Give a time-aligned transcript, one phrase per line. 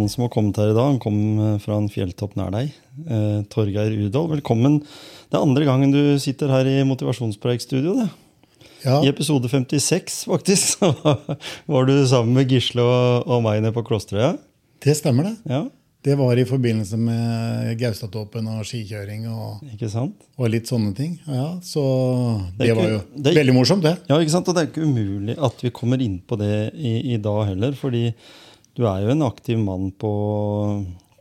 [0.00, 2.72] Han som har kommet her i dag, han kom eh, fra en fjelltopp nær deg.
[3.06, 4.80] Eh, Torgeir Udal, velkommen.
[5.30, 7.94] Det er andre gangen du sitter her i motivasjonspreikstudio.
[8.00, 8.08] det.
[8.84, 10.94] Ja, I episode 56, faktisk, så
[11.68, 14.38] var du sammen med Gisle og, og meg nede på Klosterøya.
[14.80, 15.34] det stemmer det.
[15.52, 15.66] Ja,
[16.00, 20.14] Det var i forbindelse med Gaustatoppen og skikjøring og, ikke sant?
[20.40, 21.18] og litt sånne ting.
[21.28, 21.82] Ja, så
[22.56, 23.98] Det det var ikke- jo det er- veldig morsomt, det.
[24.08, 24.48] Ja, ikke sant?
[24.48, 27.76] Og det er ikke umulig at vi kommer inn på det i, i dag heller,
[27.76, 28.14] fordi
[28.76, 30.12] du er jo en aktiv mann på,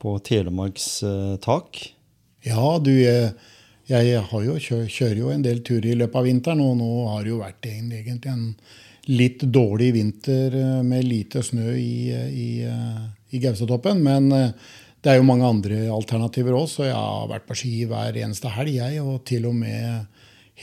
[0.02, 1.81] på Telemarks eh, tak.
[2.45, 3.31] Ja, du, jeg,
[3.89, 7.25] jeg jo, kjø, kjører jo en del turer i løpet av vinteren, og nå har
[7.25, 8.45] det jo vært en, egentlig en
[9.09, 13.02] litt dårlig vinter eh, med lite snø i, i, eh,
[13.33, 14.03] i Gaustatoppen.
[14.05, 14.30] Men
[15.00, 18.52] det er jo mange andre alternativer òg, så jeg har vært på ski hver eneste
[18.52, 19.03] helg, jeg.
[19.03, 20.08] Og til og med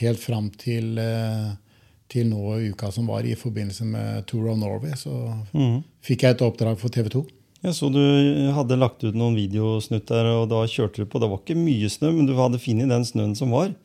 [0.01, 1.53] helt fram til, eh,
[2.11, 5.11] til nå uka som var, i forbindelse med Tour of Norway, så
[6.05, 7.25] fikk jeg et oppdrag for TV 2.
[7.65, 7.99] Jeg så du
[8.53, 11.19] hadde lagt ut noen videosnutter, og da kjørte du på.
[11.19, 13.73] Det var ikke mye snø, men du hadde funnet den snøen som var.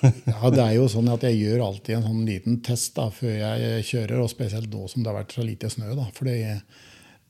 [0.00, 3.32] Ja, det er jo sånn at Jeg gjør alltid en sånn liten test da, før
[3.34, 5.90] jeg kjører, og spesielt nå som det har vært så lite snø.
[5.98, 6.60] da, for det,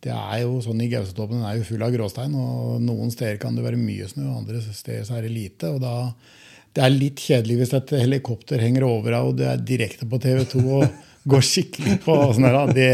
[0.05, 3.57] det er jo sånn i Gaustatoppen er jo full av gråstein, og noen steder kan
[3.57, 5.73] det være mye snø, andre steder så er det lite.
[5.73, 5.95] og da
[6.77, 10.21] Det er litt kjedelig hvis et helikopter henger over deg, og du er direkte på
[10.23, 10.85] TV 2 og
[11.31, 12.91] går skikkelig på sånn det,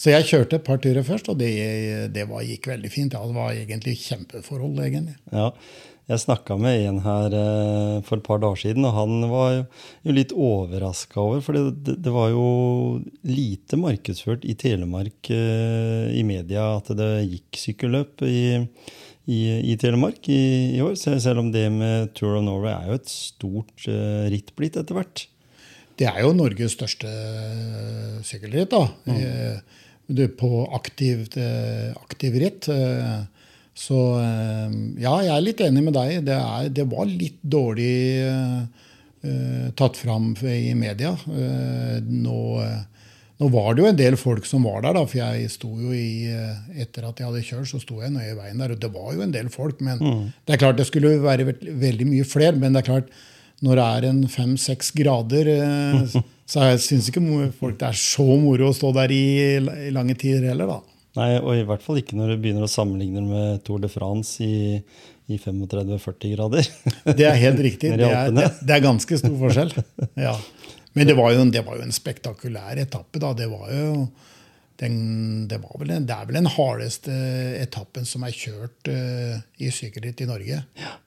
[0.00, 1.50] Så jeg kjørte et par turer først, og det,
[2.14, 3.14] det var, gikk veldig fint.
[3.14, 5.18] Ja, det var egentlig kjempeforhold, egentlig.
[5.32, 5.52] Ja,
[6.04, 9.62] jeg snakka med en her eh, for et par dager siden, og han var jo,
[10.12, 12.48] litt overraska over For det, det var jo
[13.24, 18.60] lite markedsført i Telemark eh, i media at det gikk sykkelløp i,
[19.24, 19.40] i,
[19.72, 20.40] i Telemark i,
[20.76, 20.96] i år.
[21.00, 24.98] Selv om det med Tour of Norway er jo et stort uh, ritt blitt etter
[24.98, 25.26] hvert.
[25.98, 28.88] Det er jo Norges største uh, sykkelritt, da.
[29.06, 29.20] Mm.
[29.20, 32.68] Uh, du, På aktivt, uh, aktiv ritt.
[33.74, 33.96] Så
[35.02, 36.20] ja, jeg er litt enig med deg.
[36.28, 37.88] Det, er, det var litt dårlig
[39.74, 41.10] tatt fram i media.
[41.26, 42.36] Nå,
[43.44, 45.92] nå var det jo en del folk som var der, da, for jeg sto jo
[45.92, 48.80] i eh, Etter at jeg hadde kjørt, så sto jeg nøye i veien der, og
[48.80, 49.82] det var jo en del folk.
[49.84, 52.56] Men det er klart det skulle være veldig mye flere.
[52.56, 53.12] Men det er klart,
[53.64, 56.16] når det er en fem-seks grader, eh,
[56.50, 57.24] så jeg syns ikke
[57.58, 59.24] folk det er så moro å stå der i,
[59.88, 60.80] i lange tider heller, da.
[61.14, 64.42] Nei, og i hvert fall ikke når du begynner å sammenligne med Tour de France
[64.42, 64.80] i,
[65.30, 66.70] i 35-40 grader.
[67.14, 67.92] Det er helt riktig.
[68.00, 69.76] Det er, det, det er ganske stor forskjell.
[70.18, 70.34] Ja.
[70.94, 73.18] Men det var, jo en, det var jo en spektakulær etappe.
[73.22, 73.32] da.
[73.34, 73.88] Det var jo
[74.82, 77.14] den, det, var en, det er vel den hardeste
[77.60, 80.60] etappen som er kjørt uh, i sykkelritt i Norge.
[80.78, 81.00] Ja, og-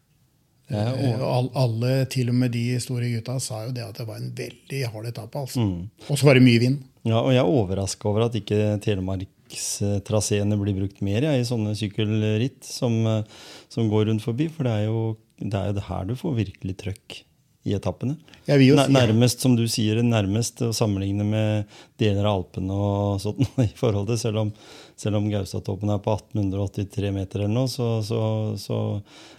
[0.67, 4.17] Eh, all, alle, til og med de store gutta, sa jo det at det var
[4.19, 5.39] en veldig hard etappe.
[5.39, 5.63] altså.
[5.63, 5.85] Mm.
[6.09, 6.81] Og så var det mye vind.
[7.07, 11.71] Ja, og jeg er overraska over at ikke telemarkstraseene blir brukt mer ja, i sånne
[11.79, 13.23] sykkelritt som, eh,
[13.71, 14.49] som går rundt forbi.
[14.51, 17.21] For det er jo det, er det her du får virkelig trøkk
[17.67, 18.15] i etappene.
[18.47, 23.43] Si, Nærmest, som du sier, nærmest å sammenligne med deler av Alpene og sånt.
[23.65, 24.53] i forhold til, Selv om,
[24.95, 28.21] selv om Gaustatoppen er på 1883 meter eller noe, så, så,
[28.61, 28.79] så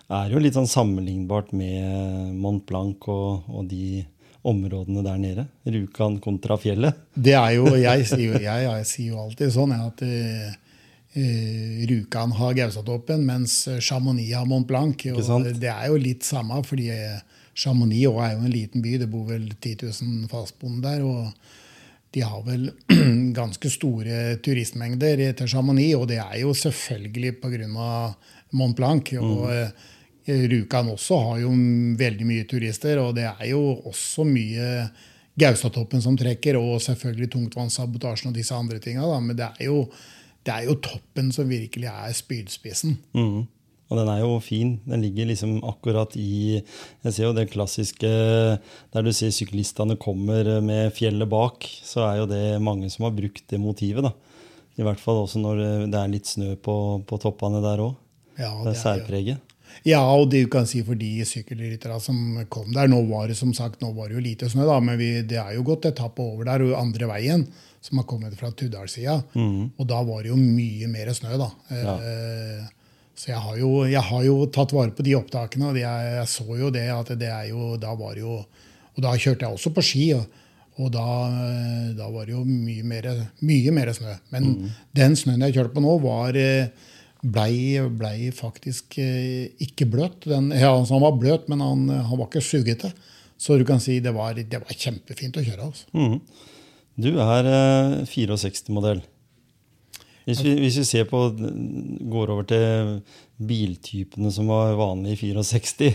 [0.09, 4.05] er det jo litt sånn sammenlignbart med Mont Blanc og, og de
[4.49, 5.47] områdene der nede.
[5.65, 7.01] Rjukan kontra fjellet.
[7.15, 10.53] Det er jo, jeg sier jo, jeg, jeg sier jo alltid sånn at eh,
[11.89, 15.09] Rjukan har Gaustatoppen, mens Chamonix har Mont Blanc.
[15.17, 17.19] Og det er jo litt samme, fordi eh,
[17.59, 18.97] Chamonix er jo en liten by.
[19.03, 21.05] Det bor vel 10 000 fastboende der.
[21.05, 21.33] og
[22.15, 22.71] de har vel
[23.41, 27.89] ganske store turistmengder til Chamonix, og det er jo selvfølgelig pga.
[28.57, 29.13] Mont Blanc.
[29.21, 29.87] og mm.
[30.29, 31.51] Rjukan også har jo
[31.97, 34.89] veldig mye turister, og det er jo også mye
[35.39, 39.07] Gaustatoppen som trekker, og selvfølgelig tungtvannssabotasjen og disse andre tinga.
[39.21, 39.87] Men det er, jo,
[40.45, 42.99] det er jo toppen som virkelig er spydspissen.
[43.17, 43.47] Mhm.
[43.89, 44.75] Og den er jo fin.
[44.85, 46.59] Den ligger liksom akkurat i
[47.05, 48.09] Jeg ser jo det klassiske
[48.93, 53.17] der du ser syklistene kommer med fjellet bak, så er jo det mange som har
[53.17, 54.05] brukt det motivet.
[54.05, 54.13] da.
[54.79, 56.75] I hvert fall også når det er litt snø på,
[57.09, 57.97] på toppene der òg.
[58.39, 59.39] Ja, Det er særpreget.
[59.85, 63.37] Ja, og det du kan si for de sykkelryttere som kom der Nå var det
[63.37, 65.89] som sagt, nå var det jo lite snø, da, men vi, det er jo gått
[65.91, 67.45] etappe over der, og andre veien,
[67.85, 69.19] som har kommet fra Tuddalssida.
[69.79, 71.51] Og da var det jo mye mer snø, da.
[71.75, 72.65] Eh,
[73.19, 76.29] så jeg har, jo, jeg har jo tatt vare på de opptakene, og jeg, jeg
[76.31, 79.57] så jo det at det er jo Da var det jo Og da kjørte jeg
[79.59, 80.13] også på ski.
[80.19, 80.45] og
[80.79, 83.09] og da, eh, da var det jo mye mer,
[83.43, 84.13] mye mer snø.
[84.31, 84.53] Men
[84.95, 86.71] den snøen jeg kjørte på nå, var, eh,
[87.23, 90.29] blei, ble faktisk eh, ikke bløt.
[90.31, 92.93] Den, ja, altså han var bløt, men han, han var ikke sugete.
[93.39, 95.67] Så du kan si det var, det var kjempefint å kjøre.
[95.67, 95.91] Altså.
[95.99, 96.21] Mm.
[96.99, 99.03] Du er eh, 64-modell.
[100.29, 101.23] Hvis, vi- hvis vi ser på,
[102.13, 102.99] går over til
[103.49, 105.95] biltypene som var vanlige i 64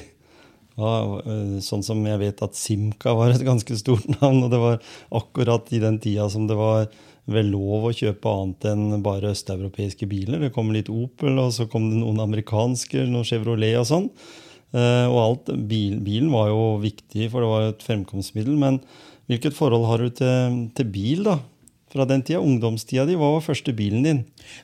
[0.73, 4.39] ja, eh, Sånn som jeg vet at Simca var et ganske stort navn.
[4.43, 4.79] Og det var
[5.13, 6.87] akkurat i den tida som det var
[7.29, 10.41] vel lov å kjøpe annet enn bare østeuropeiske biler.
[10.41, 14.09] Det kom litt Opel, og så kom det noen amerikanske, noen Chevrolet og sånn.
[14.73, 18.57] Eh, Og alt, bil, bilen var jo viktig, for det var et fremkomstmiddel.
[18.57, 18.81] Men
[19.29, 21.37] hvilket forhold har du til, til bil da?
[21.93, 24.23] Fra den tida, ungdomstida di, hva var første bilen din?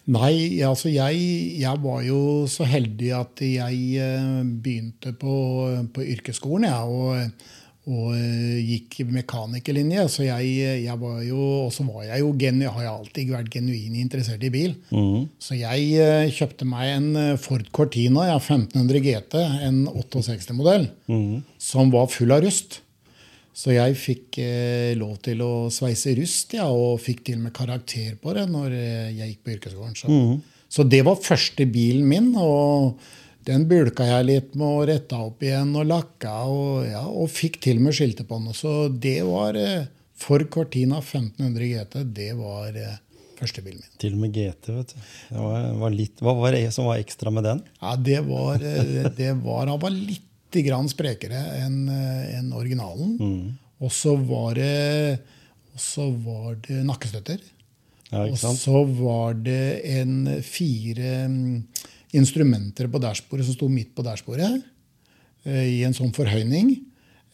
[0.09, 1.19] Nei, altså jeg,
[1.61, 5.35] jeg var jo så heldig at jeg eh, begynte på,
[5.93, 7.53] på yrkesskolen, jeg, og,
[7.85, 10.07] og eh, gikk mekanikerlinje.
[10.09, 10.49] Så jeg,
[10.87, 11.37] jeg var jo,
[11.67, 14.73] og så var jeg jo genu, har jeg alltid vært genuin interessert i bil.
[15.37, 19.37] Så jeg eh, kjøpte meg en Ford Cortina, ja, 1500 GT,
[19.69, 20.89] en 68-modell,
[21.61, 22.81] som var full av rust.
[23.59, 27.55] Så jeg fikk eh, lov til å sveise rust, ja, og fikk til og med
[27.57, 29.97] karakter på det når eh, jeg gikk på yrkesskolen.
[29.99, 30.19] Så.
[30.71, 33.01] så det var første bilen min, og
[33.49, 37.59] den bulka jeg litt med og retta opp igjen og lakka, og, ja, og fikk
[37.65, 38.55] til og med skilte på den.
[38.55, 39.89] Så det var eh,
[40.19, 42.95] for Cortina 1500 GT, det var eh,
[43.39, 43.99] første bilen min.
[43.99, 45.11] Til og med GT, vet du.
[45.35, 47.63] Var, var litt, hva var det som var ekstra med den?
[47.81, 50.28] Ja, det var, eh, det var Han var litt
[50.65, 53.17] grann sprekere enn en originalen.
[53.19, 53.57] originalen.
[53.79, 55.19] Og så var det
[55.79, 57.39] og så var det nakkestøtter.
[58.09, 58.59] Ja, Og ikke sant?
[58.59, 61.61] så var det en fire mm,
[62.19, 64.63] instrumenter på dashbordet som sto midt på dashbordet,
[65.45, 66.73] eh, i en sånn forhøyning.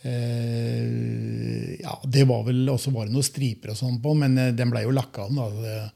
[0.06, 4.52] Eh, ja, det var vel, også var det noen striper og sånn på, men eh,
[4.54, 5.40] den ble jo lakka om.
[5.42, 5.88] da,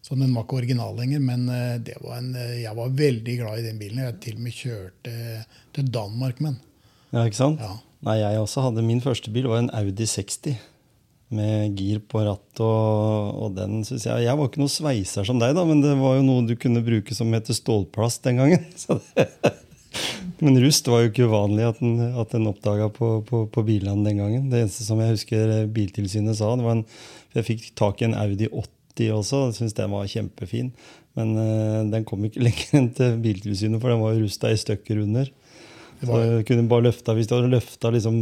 [0.00, 1.20] så den var ikke original lenger.
[1.20, 4.00] Men eh, det var en, eh, jeg var veldig glad i den bilen.
[4.06, 5.44] Jeg til og med kjørte
[5.76, 6.64] til Danmark med den.
[7.12, 7.62] Ja, ikke sant?
[7.62, 7.76] Ja.
[8.06, 10.58] Nei, jeg også hadde Min første bil var en Audi 60.
[11.34, 15.36] Med gir på ratt og, og den synes jeg Jeg var ikke noe sveiser som
[15.42, 18.64] deg, da, men det var jo noe du kunne bruke som heter stålplast den gangen.
[20.38, 24.06] Men rust var jo ikke uvanlig at den, at den oppdaga på, på, på bilene
[24.06, 24.44] den gangen.
[24.52, 26.84] Det eneste som jeg husker Biltilsynet sa, det var en
[27.34, 30.70] Jeg fikk tak i en Audi 80 også, og syntes den var kjempefin.
[31.18, 34.60] Men uh, den kom ikke lenger enn til Biltilsynet, for den var jo rusta i
[34.60, 35.32] stykker under.
[35.98, 38.18] Så jeg kunne bare løfta, Hvis du hadde løfta liksom,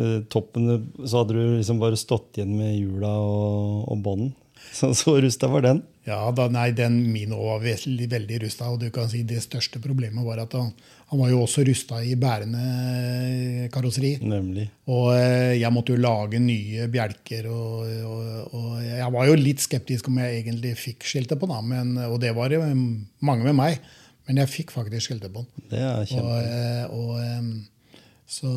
[0.00, 0.70] eh, toppen,
[1.04, 4.32] så hadde du liksom bare stått igjen med hjula og, og bånden.
[4.76, 5.80] Så, så rusta var den.
[6.06, 8.68] Ja, da, nei, den min òg var veldig, veldig rusta.
[8.70, 10.68] Og du kan si det største problemet var at han,
[11.10, 14.12] han var jo også rusta i bærende karosseri.
[14.22, 14.68] Nemlig.
[14.92, 17.48] Og eh, jeg måtte jo lage nye bjelker.
[17.50, 21.72] Og, og, og jeg var jo litt skeptisk om jeg egentlig fikk skiltet på den,
[21.72, 23.80] men, og det var jo mange med meg.
[24.30, 25.34] Men jeg fikk faktisk skiltet.
[25.72, 26.34] Det er Og, kjempe...
[26.46, 27.96] eh, og,
[28.30, 28.50] så,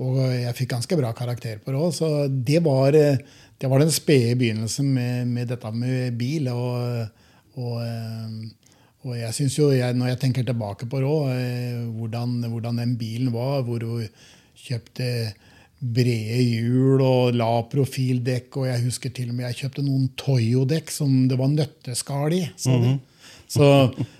[0.00, 1.90] og jeg fikk ganske bra karakter på det òg.
[1.92, 3.18] Så det var, eh,
[3.60, 6.48] det var den spede begynnelsen med, med dette med bil.
[6.48, 7.02] Og,
[7.60, 7.82] og,
[9.04, 12.94] og jeg synes jo, jeg, når jeg tenker tilbake på det òg, hvordan, hvordan den
[12.96, 14.08] bilen var, hvor hun
[14.56, 15.10] kjøpte
[15.76, 20.88] brede hjul og la profildekk, og jeg husker til og med jeg kjøpte noen Toyo-dekk
[20.94, 22.46] som det var nøtteskall i.
[22.56, 22.94] sa de.
[23.46, 23.66] Så,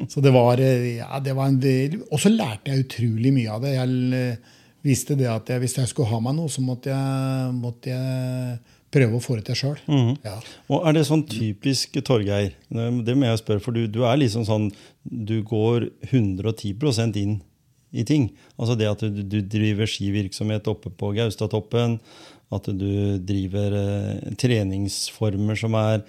[0.08, 3.64] så det var, ja, det var en del Og så lærte jeg utrolig mye av
[3.64, 3.72] det.
[3.74, 4.54] Jeg eh,
[4.86, 8.58] visste det at jeg, hvis jeg skulle ha meg noe, så måtte jeg, måtte jeg
[8.94, 9.80] prøve å få det til sjøl.
[10.24, 10.36] Ja.
[10.70, 12.54] Og er det sånn typisk Torgeir?
[12.70, 14.70] Det må jeg spørre, for du, du er liksom sånn
[15.02, 17.36] Du går 110% inn
[17.96, 18.30] i ting.
[18.56, 21.98] Altså det at du, du driver skivirksomhet oppe på Gaustatoppen,
[22.54, 26.02] at du driver eh, treningsformer som er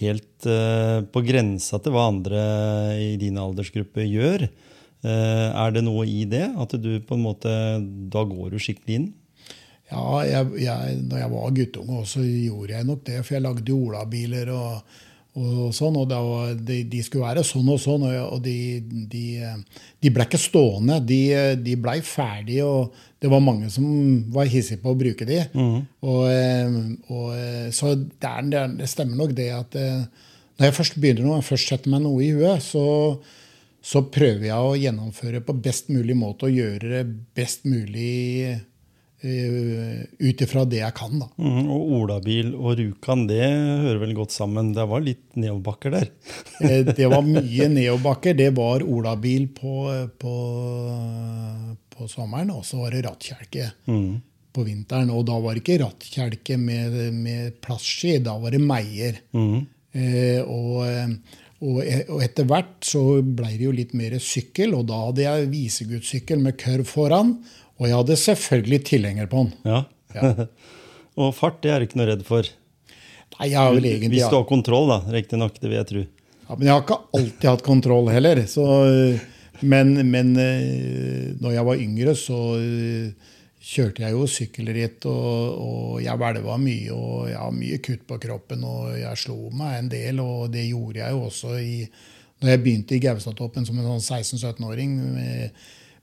[0.00, 2.44] helt eh, på grensa til hva andre
[2.96, 4.46] i din aldersgruppe gjør.
[5.02, 6.46] Eh, er det noe i det?
[6.56, 7.52] At du på en måte
[8.12, 9.08] Da går du skikkelig inn?
[9.92, 13.18] Ja, jeg, jeg, når jeg var guttunge, så gjorde jeg nok det.
[13.20, 14.94] For jeg lagde jo olabiler og,
[15.38, 15.96] og sånn.
[16.00, 16.20] Og da,
[16.56, 18.80] de, de skulle være sånn og sånn, og, de,
[19.12, 19.24] de,
[20.02, 21.00] de ble ikke stående.
[21.08, 21.22] De,
[21.62, 23.86] de blei ferdige, og det var mange som
[24.34, 25.42] var hissige på å bruke de.
[26.04, 30.02] Og, eh, og, eh, så det, er, det, er, stemmer nok det at eh,
[30.58, 32.84] når jeg først begynner noe, først setter meg noe i huet, så
[33.82, 37.00] så prøver jeg å gjennomføre på best mulig måte og gjøre det
[37.34, 38.60] best mulig
[39.22, 41.12] ut ifra det jeg kan.
[41.22, 41.28] da.
[41.38, 44.72] Mm, og olabil og Rjukan, det hører vel godt sammen.
[44.74, 46.08] Det var litt nedoverbakker der?
[46.66, 48.34] Eh, det var mye nedoverbakker.
[48.38, 49.86] Det var olabil på,
[50.18, 50.34] på,
[51.94, 54.20] på sommeren, og så var det rattkjelke Mm.
[54.52, 55.10] på vinteren.
[55.14, 59.22] Og da var det ikke rattkjelke med, med plastski, da var det meier.
[59.32, 59.62] Mm.
[59.92, 60.82] Eh, og,
[61.62, 61.78] og,
[62.10, 66.40] og etter hvert så ble det jo litt mer sykkel, og da hadde jeg visegudssykkel
[66.42, 67.36] med kørv foran.
[67.82, 69.54] Og jeg hadde selvfølgelig tilhenger på den.
[69.66, 69.80] Ja.
[70.14, 70.46] Ja.
[71.20, 72.46] og fart det er du ikke noe redd for?
[73.34, 74.20] Nei, jeg har vel egentlig...
[74.20, 75.00] Hvis du har kontroll, da.
[75.10, 76.04] Riktignok, det vil jeg tro.
[76.46, 78.42] Ja, men jeg har ikke alltid hatt kontroll heller.
[78.46, 78.66] Så,
[79.66, 83.34] men, men eh, når jeg var yngre, så eh,
[83.72, 86.94] kjørte jeg jo sykkelritt, og, og jeg hvelva mye.
[86.94, 90.22] Og jeg har mye kutt på kroppen, og jeg slo meg en del.
[90.22, 91.76] Og det gjorde jeg jo også i,
[92.44, 94.98] når jeg begynte i Gaustatoppen som en sånn 16-17-åring.
[95.18, 95.62] med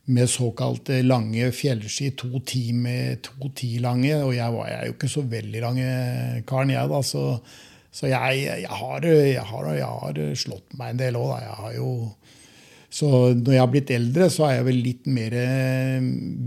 [0.10, 4.16] med såkalt lange fjellski, to ti med to ti lange.
[4.24, 5.90] Og jeg var jeg er jo ikke så veldig lange
[6.50, 7.02] karen, jeg, da.
[7.06, 7.26] Så,
[7.92, 11.44] så jeg, jeg, har, jeg, har, jeg, har, slått meg en del òg, da.
[11.46, 11.92] Jeg har jo
[12.90, 15.36] Så når jeg har blitt eldre, så er jeg vel litt mer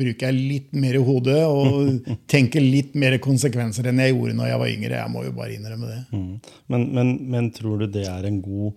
[0.00, 4.64] Bruker jeg litt mer hodet og tenker litt mer konsekvenser enn jeg gjorde når jeg
[4.64, 4.98] var yngre.
[5.04, 6.02] Jeg må jo bare innrømme det.
[6.10, 6.34] Mm.
[6.66, 8.74] Men, men, men tror du det er en god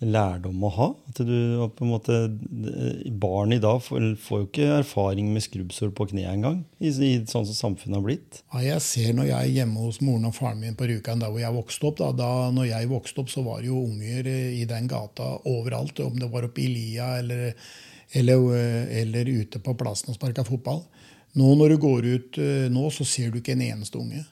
[0.00, 0.86] lærdom å ha.
[1.10, 1.34] At du
[1.76, 2.18] på en måte,
[3.20, 6.62] Barn i dag får, får jo ikke erfaring med skrubbsår på kneet engang.
[6.80, 8.40] I, i sånn som samfunnet har blitt.
[8.54, 11.32] Ja, jeg ser når jeg er hjemme hos moren og faren min på Rjukan, der
[11.32, 12.00] hvor jeg vokste opp.
[12.00, 16.00] Da, da når jeg vokste opp, så var det jo unger i den gata overalt.
[16.06, 17.52] Om det var oppe i lia eller,
[18.16, 18.48] eller,
[19.02, 20.84] eller ute på plassen og sparka fotball.
[21.38, 22.38] Nå når du går ut
[22.74, 24.24] nå, så ser du ikke en eneste unge.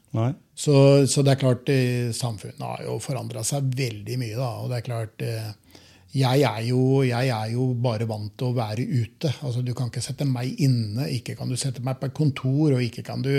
[0.58, 0.74] Så,
[1.06, 1.70] så, det er klart,
[2.16, 4.34] samfunnet har jo forandra seg veldig mye.
[4.34, 5.22] da, og det er klart,
[6.16, 9.30] jeg er, jo, jeg er jo bare vant til å være ute.
[9.44, 12.72] altså Du kan ikke sette meg inne, ikke kan du sette meg på et kontor,
[12.72, 13.34] og ikke kan du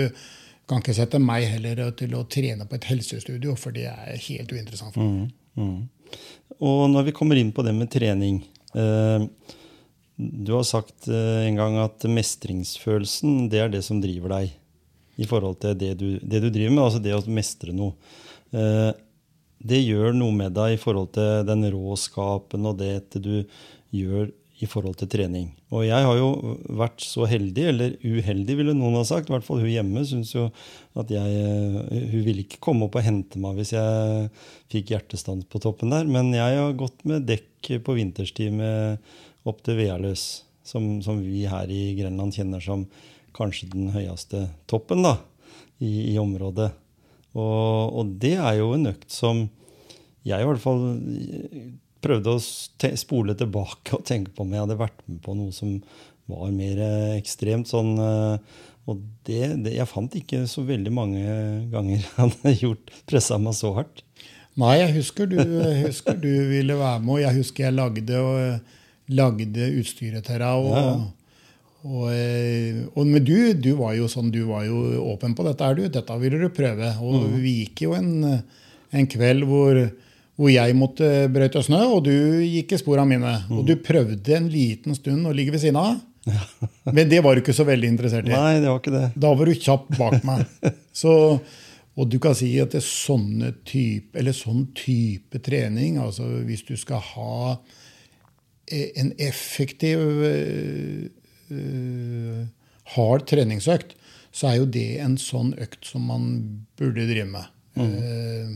[0.70, 4.52] kan ikke sette meg heller til å trene på et helsestudio, for det er helt
[4.54, 5.32] uinteressant for meg.
[5.58, 6.20] Mm, mm.
[6.62, 8.38] Og når vi kommer inn på det med trening
[8.78, 9.24] eh,
[10.20, 14.56] Du har sagt eh, en gang at mestringsfølelsen det er det som driver deg
[15.20, 17.96] i forhold til det du, det du driver med, altså det å mestre noe.
[18.52, 18.90] Eh,
[19.60, 23.42] det gjør noe med deg i forhold til den råskapen og det du
[23.92, 25.46] gjør i forhold til trening.
[25.72, 29.30] Og jeg har jo vært så heldig, eller uheldig, ville noen ha sagt.
[29.30, 30.50] I hvert fall hun hjemme syns jo
[31.00, 31.46] at jeg
[32.10, 34.28] Hun ville ikke komme opp og hente meg hvis jeg
[34.72, 36.04] fikk hjertestans på toppen der.
[36.04, 39.00] Men jeg har gått med dekk på vinterstid med
[39.48, 40.26] opp til Vealøs,
[40.66, 42.86] som, som vi her i Grenland kjenner som
[43.36, 45.16] kanskje den høyeste toppen da,
[45.78, 46.70] i, i området.
[47.30, 49.44] Og, og, det er jo en økt som
[50.26, 50.82] jeg i hvert fall
[52.04, 52.40] prøvde å
[52.98, 55.78] spole tilbake og tenke på om jeg hadde vært med på noe som
[56.30, 56.80] var mer
[57.16, 57.70] ekstremt.
[57.70, 61.38] sånn, Og det, det, jeg fant ikke så veldig mange
[61.72, 64.04] ganger jeg hadde gjort pressa meg så hardt.
[64.60, 65.38] Nei, jeg husker, du,
[65.86, 68.72] husker du ville være med, og jeg husker jeg lagde, og,
[69.16, 70.68] lagde utstyret til deg.
[70.68, 70.76] og...
[70.76, 70.92] Ja.
[71.80, 72.10] Og,
[72.92, 75.64] og, men du, du, var jo sånn, du var jo åpen på dette.
[75.64, 76.92] er du, Dette ville du prøve.
[77.00, 77.38] Og mm.
[77.40, 78.10] vi gikk jo en,
[78.92, 79.80] en kveld hvor,
[80.36, 82.12] hvor, jeg måtte brøyte snø, og du
[82.44, 83.32] gikk i sporene mine.
[83.48, 83.56] Mm.
[83.56, 85.96] Og du prøvde en liten stund å ligge ved siden av.
[86.28, 86.44] Ja.
[86.96, 88.34] men det var du ikke så veldig interessert i.
[88.34, 89.06] Nei, det var ikke det.
[89.16, 90.44] Da var du kjapp bak meg.
[91.00, 91.12] Så,
[91.96, 96.66] og du kan si at det er sånne type, eller sånn type trening, altså hvis
[96.68, 97.36] du skal ha
[98.70, 99.98] en effektiv
[101.50, 102.42] uh,
[102.94, 103.94] hard treningsøkt,
[104.30, 106.26] så er jo det en sånn økt som man
[106.78, 107.46] burde drive med.
[107.78, 107.94] Mm.
[107.94, 108.50] Uh,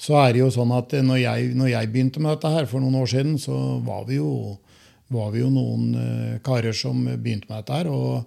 [0.00, 2.80] så er det jo sånn at når jeg, når jeg, begynte med dette her for
[2.80, 4.56] noen år siden, så var vi jo,
[5.12, 7.90] var vi jo noen uh, karer som begynte med dette her.
[7.92, 8.24] Og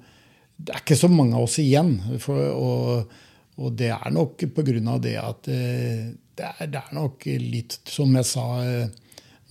[0.58, 1.96] det er ikke så mange av oss igjen.
[2.22, 3.16] For, og,
[3.58, 4.98] og, det er nok pga.
[5.02, 8.46] det at det er, det er nok litt, som jeg sa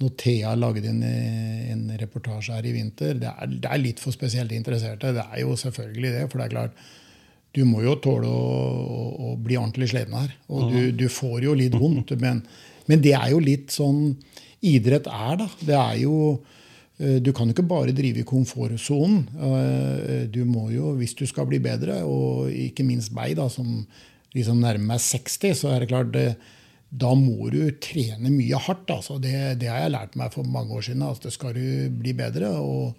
[0.03, 3.15] når Thea lagde en, en, reportasje her i vinter.
[3.21, 5.15] Det er, det er, litt for spesielt interesserte.
[5.17, 6.25] Det er jo selvfølgelig det.
[6.29, 6.85] For det er klart,
[7.57, 8.47] du må jo tåle å,
[8.83, 10.33] å, å bli ordentlig sliten her.
[10.53, 12.15] Og du, du, får jo litt vondt.
[12.21, 12.43] Men,
[12.89, 14.17] men, det er jo litt sånn
[14.63, 15.51] idrett er, da.
[15.61, 16.17] Det er jo
[17.03, 19.25] Du kan ikke bare drive i komfortsonen.
[20.31, 23.81] Du må jo, hvis du skal bli bedre, og ikke minst meg, da, som
[24.37, 26.29] liksom nærmer meg 60, så er det klart det,
[26.93, 28.91] da må du trene mye hardt.
[28.93, 29.17] Altså.
[29.23, 31.05] Det, det, har jeg lært meg for mange år siden.
[31.07, 31.65] Altså, skal du
[32.03, 32.93] bli bedre, og,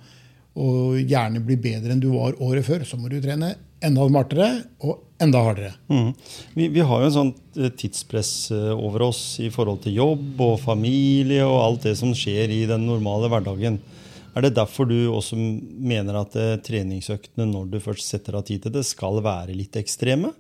[0.58, 4.50] og, gjerne bli bedre enn du var året før, så må du trene enda smartere
[4.88, 5.74] og enda hardere.
[5.92, 6.14] Mm.
[6.56, 7.34] Vi, vi, har jo en sånn
[7.78, 8.34] tidspress
[8.74, 12.88] over oss i forhold til jobb og familie og alt det som skjer i den
[12.88, 13.82] normale hverdagen.
[14.34, 18.64] Er det derfor du også mener at eh, treningsøktene, når du først setter av tid
[18.64, 20.32] til det, skal være litt ekstreme?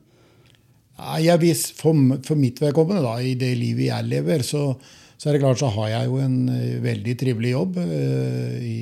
[1.23, 4.69] Jeg vis, for, for mitt vedkommende, da, i det livet jeg lever, så,
[5.17, 8.77] så er det klart så har jeg jo en eh, veldig trivelig jobb uh, i,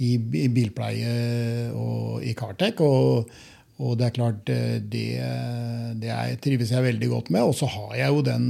[0.00, 1.14] i, i, bilpleie
[1.76, 2.82] og i Cartec.
[2.84, 3.30] Og,
[3.80, 5.06] og, det er klart, det,
[6.02, 7.46] det er, trives jeg veldig godt med.
[7.46, 8.48] Og så har jeg jo den,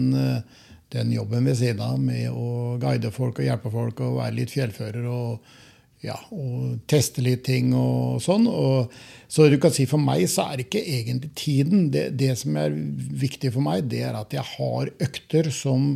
[0.94, 4.54] den, jobben ved siden av med å guide folk og hjelpe folk og være litt
[4.54, 5.06] fjellfører.
[5.06, 5.58] og
[6.00, 8.46] ja, og teste litt ting og sånn.
[8.48, 8.92] Og,
[9.28, 11.88] så du kan si for meg så er det ikke egentlig tiden.
[11.92, 15.92] Det, det som er viktig for meg, det er at jeg har økter som,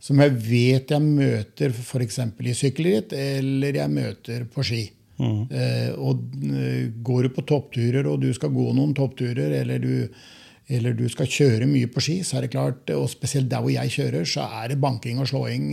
[0.00, 2.20] som jeg vet jeg møter f.eks.
[2.24, 4.86] i sykkelritt, eller jeg møter på ski.
[5.20, 5.44] Mm.
[5.52, 10.24] Eh, og eh, går du på toppturer, og du skal gå noen toppturer, eller du,
[10.72, 13.76] eller du skal kjøre mye på ski, så er det klart, og spesielt der hvor
[13.76, 15.68] jeg kjører, så er det banking og slåing.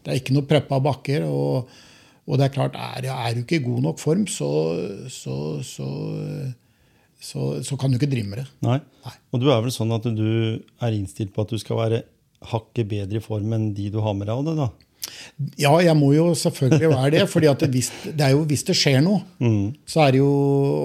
[0.00, 1.28] Det er ikke noe preppa bakker.
[1.28, 1.90] og
[2.32, 4.48] og det er klart, er, er du ikke i god nok form, så,
[5.12, 5.88] så, så,
[7.60, 8.46] så, kan du ikke drive med det.
[8.64, 8.78] Nei.
[9.04, 9.12] Nei.
[9.34, 12.00] Og du er vel sånn at du er innstilt på at du skal være
[12.52, 14.70] hakket bedre i form enn de du har med deg av det, da?
[15.58, 17.22] Ja, jeg må jo selvfølgelig være det.
[17.30, 17.70] fordi det,
[18.06, 19.84] det, er jo hvis det skjer noe, mm.
[19.86, 20.32] så er det jo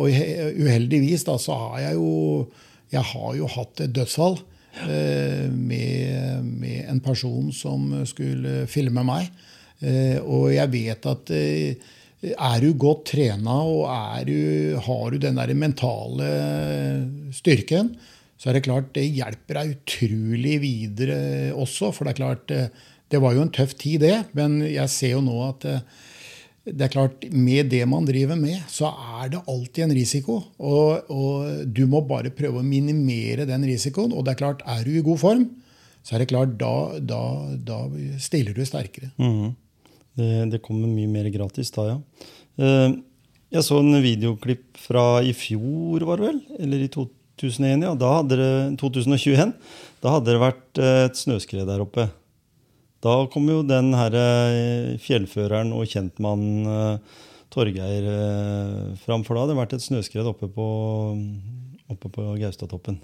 [0.03, 2.47] Og uheldigvis, da, så har jeg jo
[2.91, 4.39] Jeg har jo hatt et dødsfall
[4.87, 9.27] eh, med, med, en person som skulle filme meg.
[9.81, 11.93] Eh, og jeg vet at eh,
[12.33, 13.85] er du godt trena og
[14.25, 16.29] du, har du den der mentale
[17.35, 17.93] styrken,
[18.37, 21.19] så er det klart det hjelper deg utrolig videre
[21.53, 21.91] også.
[21.93, 22.69] For det er klart, eh,
[23.09, 24.17] det var jo en tøff tid, det.
[24.37, 25.67] Men jeg ser jo nå at
[26.67, 28.89] det er klart, med det man driver med, så
[29.21, 30.41] er det alltid en risiko.
[30.59, 34.11] Og, og, du må bare prøve å minimere den risikoen.
[34.11, 35.45] Og det er klart, er du i god form,
[36.03, 37.21] så er det klart, da, da,
[37.55, 37.79] da
[38.19, 39.13] stiller du sterkere.
[39.15, 39.55] Mm.
[40.17, 41.97] Det, det kommer mye mer gratis da, ja.
[42.57, 42.95] Eh,
[43.53, 46.39] jeg så en videoklipp fra i fjor, var det vel?
[46.59, 47.93] Eller i 2001, ja.
[47.95, 49.53] Da hadde det, 2021.
[50.03, 52.09] Da hadde det vært eh, et snøskred der oppe.
[53.05, 56.99] Da kom jo den her eh, fjellføreren og kjentmannen
[57.53, 58.03] Torgeir
[58.99, 60.65] fram, for da hadde det vært et snøskred oppe på,
[61.93, 62.97] oppe på Gaustatoppen.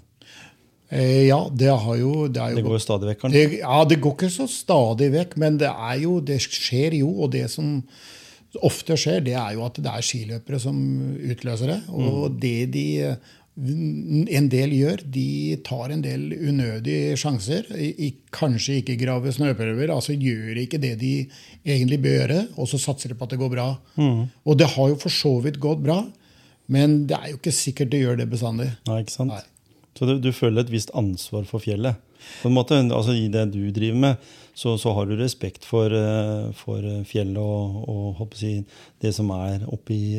[0.92, 3.28] Eh, ja, det har jo Det, jo, det går jo stadig vekk?
[3.32, 7.12] Det, ja, det går ikke så stadig vekk, men det, er jo, det skjer jo.
[7.24, 7.78] Og det som
[8.62, 10.76] ofte skjer, det er jo at det er skiløpere som
[11.16, 11.80] utløser det.
[11.94, 12.36] Og mm.
[12.42, 12.86] det de
[13.54, 17.68] en del gjør, de tar en del unødige sjanser.
[17.78, 19.92] I, kanskje ikke grave snøprøver.
[19.94, 21.14] altså Gjør ikke det de
[21.62, 23.68] egentlig bør gjøre, og så satser de på at det går bra.
[23.94, 24.26] Mm.
[24.44, 26.02] Og det har jo for så vidt gått bra,
[26.66, 28.72] men det er jo ikke sikkert det gjør det bestandig.
[28.88, 29.30] Nei, ikke sant?
[29.30, 29.44] Nei.
[29.94, 32.00] Så du, du, føler et visst ansvar for fjellet.
[32.40, 35.92] På en måte, altså I det du driver med, så, så har du respekt for,
[35.92, 38.56] eh, for fjellet og, og si,
[39.02, 40.14] det som er oppe i,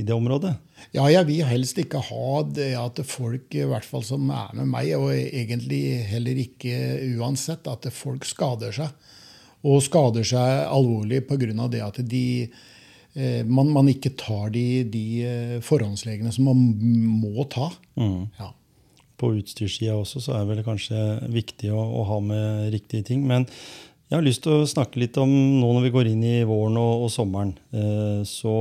[0.00, 0.54] i, det området?
[0.96, 4.70] Ja, jeg vil helst ikke ha det at folk i hvert fall som er med
[4.72, 6.74] meg, og egentlig heller ikke
[7.20, 9.08] uansett, at folk skader seg.
[9.66, 11.68] Og skader seg alvorlig pga.
[11.68, 16.64] det at de eh, man, man, ikke tar de, de eh, forhåndslegene som man
[17.20, 17.68] må ta.
[18.00, 18.24] Mm.
[18.40, 18.54] Ja
[19.20, 23.26] på utstyrssida også, så er det vel kanskje viktig å, å, ha med riktige ting.
[23.28, 23.46] Men
[24.10, 25.30] jeg har lyst til å snakke litt om
[25.60, 27.52] nå når vi går inn i våren og, og sommeren.
[27.70, 28.54] Eh, så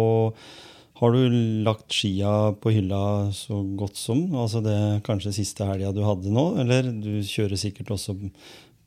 [0.99, 3.01] har du lagt skia på hylla
[3.33, 4.25] så godt som?
[4.35, 6.49] Altså det kanskje siste helga du hadde nå?
[6.59, 8.17] Eller du kjører sikkert også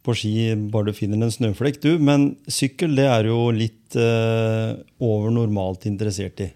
[0.02, 0.32] på ski
[0.72, 1.92] bare du finner en snøflekk, du.
[2.02, 6.50] Men sykkel det er jo litt eh, over normalt interessert i.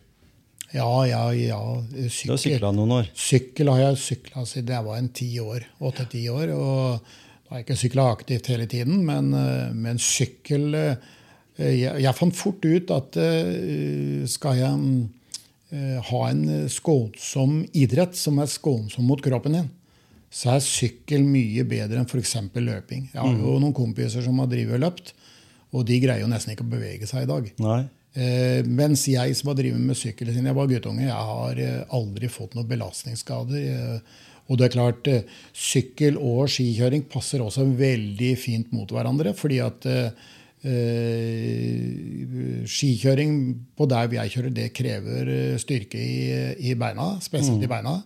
[0.77, 1.61] Ja, ja, ja.
[2.09, 3.13] Sykkel, du har sykla noen år?
[3.17, 5.65] Sykkel har jeg sykla siden jeg var en ti år.
[5.89, 6.53] Åtte-ti år.
[6.53, 7.15] Og
[7.47, 11.13] da har jeg ikke sykla aktivt hele tiden, men, eh, men sykkel eh,
[11.57, 15.07] jeg, jeg, fant fort ut at eh, skal jeg
[16.07, 19.71] ha en skånsom idrett som er skånsom mot kroppen din,
[20.31, 22.37] så er sykkel mye bedre enn f.eks.
[22.55, 23.09] løping.
[23.11, 23.65] Jeg har jo mm.
[23.65, 25.11] noen kompiser som har drevet og løpt,
[25.75, 27.51] og de greier jo nesten ikke å bevege seg i dag.
[27.65, 27.81] Nei.
[28.17, 31.83] Eh, mens jeg som har drevet med sykkel siden jeg var guttunge, jeg har eh,
[31.97, 33.61] aldri fått noen belastningsskader.
[33.61, 35.09] Eh, og det er klart,
[35.51, 39.35] sykkel og skikjøring passer også veldig fint mot hverandre.
[39.35, 39.89] fordi at
[42.67, 43.33] skikjøring
[43.79, 46.31] på der jeg kjører, det krever styrke i,
[46.71, 47.17] i beina.
[47.23, 47.67] Spesielt mm.
[47.67, 47.97] i beina.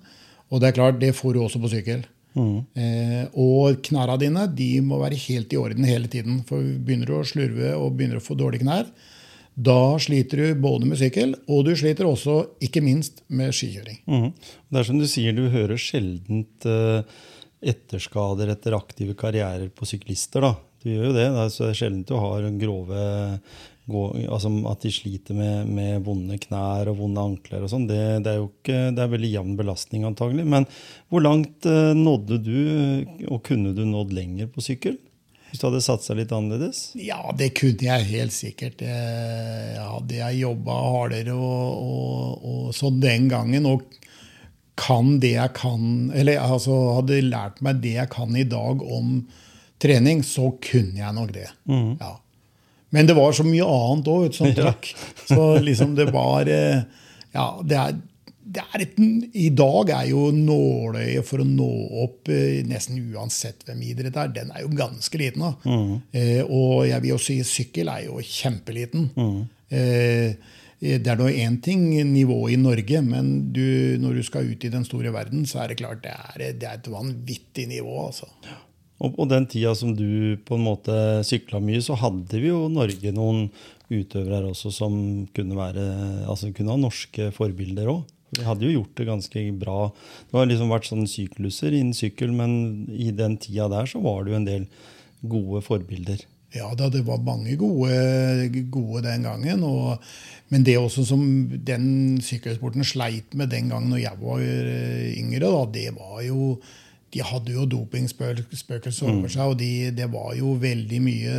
[0.51, 2.03] Og det er klart, det får du også på sykkel.
[2.35, 2.59] Mm.
[2.79, 6.42] Eh, og knærne dine de må være helt i orden hele tiden.
[6.49, 8.90] For begynner du å slurve og begynner å få dårlige knær,
[9.61, 14.01] da sliter du både med sykkel, og du sliter også ikke minst med skikjøring.
[14.09, 14.31] Mm.
[14.70, 17.03] Det er som du sier, du hører sjelden uh,
[17.61, 20.46] etterskader etter aktive karrierer på syklister.
[20.46, 20.55] da.
[20.81, 21.27] Du gjør jo det.
[21.35, 23.03] Det er sjelden du har grove,
[24.31, 28.33] altså at de sliter med, med, vonde knær og vonde ankler og sånn, det, det,
[28.33, 30.46] er jo ikke, det er veldig jevn belastning antagelig.
[30.49, 30.68] Men
[31.12, 32.59] hvor langt eh, nådde du,
[33.29, 34.96] og kunne du nådd lenger på sykkel?
[35.51, 36.93] Hvis du hadde satsa litt annerledes?
[36.95, 38.83] Ja, det kunne jeg helt sikkert.
[38.87, 43.83] Jeg Hadde jeg jobba hardere og, og, og, sånn den gangen og
[44.81, 45.83] kan det jeg kan,
[46.17, 49.19] eller altså hadde lært meg det jeg kan i dag om
[49.83, 51.49] trening, så kunne jeg nok det.
[51.69, 51.99] Mm.
[52.01, 52.15] Ja.
[52.95, 54.93] Men det var så mye annet òg som trakk.
[55.27, 56.87] Så liksom det var eh,
[57.35, 57.99] Ja, det er
[58.51, 58.97] et,
[59.35, 61.71] I dag er jo nåløyet for å nå
[62.05, 65.45] opp eh, nesten uansett hvem idrett er, den er jo ganske liten.
[65.45, 65.53] da.
[65.65, 65.93] Mm.
[66.13, 69.11] Eh, og jeg vil jo si sykkel er jo kjempeliten.
[69.15, 69.39] Mm.
[69.71, 74.65] Eh, det er nå én ting nivået i Norge, men du, når du skal ut
[74.65, 77.99] i den store verden, så er det klart det er, det er et vanvittig nivå.
[78.07, 78.31] altså.
[79.01, 80.95] Og på den tida som du på en måte
[81.29, 83.47] sykla mye, så hadde vi jo Norge noen
[83.91, 84.97] utøvere også som
[85.37, 85.85] kunne, være,
[86.31, 88.03] altså kunne ha norske forbilder òg.
[88.37, 89.79] Vi hadde jo gjort det ganske bra.
[90.31, 94.23] Det har liksom vært sånne sykluser innen sykkel, men i den tida der så var
[94.25, 94.69] det jo en del
[95.21, 96.23] gode forbilder.
[96.55, 99.64] Ja da, det var mange gode, gode den gangen.
[99.66, 100.03] Og,
[100.51, 101.25] men det også som
[101.66, 106.55] den sykkelsporten sleit med den gangen når jeg var yngre, da, det var jo
[107.11, 109.33] de hadde jo dopingspøkelser over mm.
[109.35, 111.33] seg, og de, det var jo veldig mye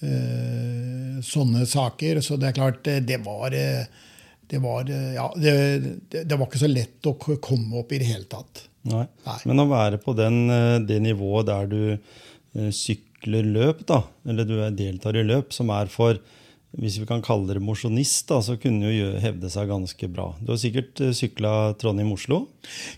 [0.00, 2.20] uh, sånne saker.
[2.24, 3.52] Så det er klart, det var
[4.50, 5.54] det var, ja, det,
[6.12, 8.66] det, var ikke så lett å komme opp i det hele tatt.
[8.90, 9.06] Nei.
[9.24, 9.40] Nei.
[9.48, 14.48] Men å være på den, eh, det nivået der du eh, sykler løp, da, eller
[14.48, 16.20] du deltar i løp, som er for
[16.74, 20.32] hvis vi kan kalle det mosjonist, så kunne jo hevde seg ganske bra.
[20.42, 22.40] Du har sikkert eh, sykla Trondheim-Oslo?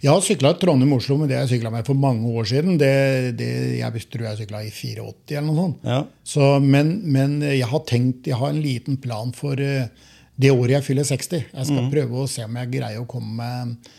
[0.00, 2.78] Jeg har sykla Trondheim-Oslo, men det jeg sykla med for mange år siden.
[2.80, 2.92] Det,
[3.36, 3.50] det,
[3.82, 5.84] jeg tror jeg sykla i 84 eller noe sånt.
[5.84, 6.00] Ja.
[6.24, 10.78] Så, men, men, jeg har tenkt, jeg har en liten plan for uh, det året
[10.78, 11.46] jeg fyller 60.
[11.52, 11.92] Jeg skal mm.
[11.92, 13.94] prøve å se om jeg greier å komme med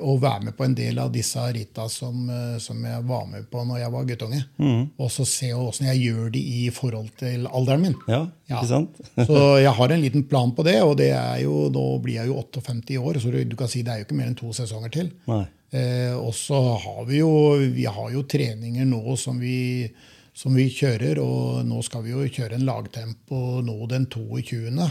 [0.00, 3.48] å være med på en del av disse rita som, eh, som jeg var med
[3.50, 4.40] på når jeg var guttunge.
[4.56, 4.82] Mm.
[4.96, 7.96] Og så se åssen jeg gjør det i forhold til alderen min.
[8.08, 8.68] Ja, ikke ja.
[8.70, 9.00] sant?
[9.28, 12.30] så jeg har en liten plan på det, og det er jo, nå blir jeg
[12.30, 14.94] jo 58 år, så du kan si det er jo ikke mer enn to sesonger
[14.94, 15.10] til.
[15.28, 17.32] Eh, og så har vi jo,
[17.74, 19.84] vi har jo treninger nå som vi,
[20.32, 24.88] som vi kjører, og nå skal vi jo kjøre en lagtempo nå den 22.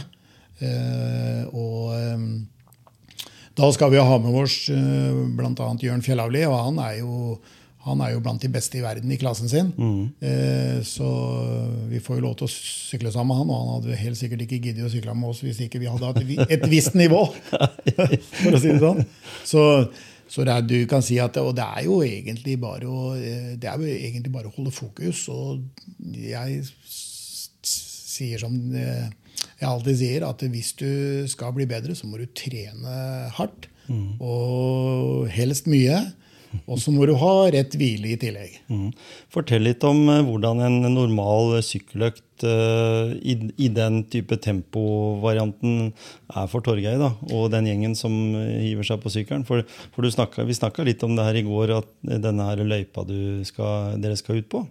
[0.58, 2.24] Eh, og eh,
[3.58, 5.70] da skal vi ha med oss uh, bl.a.
[5.82, 7.38] Jørn Fjellavli, og han er, jo,
[7.88, 9.72] han er jo blant de beste i verden i klassen sin.
[9.74, 10.04] Mm.
[10.22, 11.08] Eh, så
[11.90, 14.44] vi får jo lov til å sykle sammen med han, og han hadde helt sikkert
[14.46, 17.24] ikke giddet å sykle med oss hvis ikke vi hadde hatt et visst nivå.
[18.44, 19.02] for å si det sånn.
[19.42, 19.64] Så,
[20.30, 23.72] så det er, du kan si at, og det er jo egentlig bare å, det
[23.72, 25.24] er jo egentlig bare å holde fokus.
[25.34, 25.66] Og
[26.14, 26.62] jeg
[27.66, 28.54] sier som
[29.58, 30.90] jeg alltid sier at hvis du
[31.30, 33.68] skal bli bedre, så må du trene hardt.
[33.88, 34.16] Mm.
[34.20, 36.02] Og helst mye.
[36.64, 38.54] Og så må du ha rett hvile i tillegg.
[38.72, 38.88] Mm.
[39.32, 46.48] Fortell litt om uh, hvordan en normal sykkeløkt uh, i, i, den type tempovarianten er
[46.48, 49.44] for Torgeir da, og den gjengen som hiver seg på sykkelen.
[49.48, 53.04] For, for snakket, vi snakka litt om det her i går, at denne her løypa
[53.48, 54.64] skal, dere skal ut på.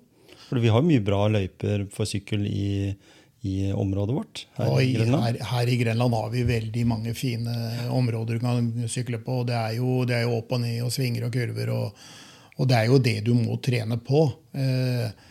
[0.47, 2.95] For vi har mye bra løyper for sykkel i
[3.41, 4.47] i området vårt?
[4.58, 5.23] Her, i Grenland?
[5.23, 7.54] Her, her, i Grenland har vi veldig mange fine
[7.93, 9.43] områder du kan sykle på.
[9.47, 11.71] Det er jo, det er jo opp og ned og svinger og kurver.
[11.76, 12.06] Og,
[12.58, 14.26] og, det er jo det du må trene på.
[14.58, 15.26] Eh,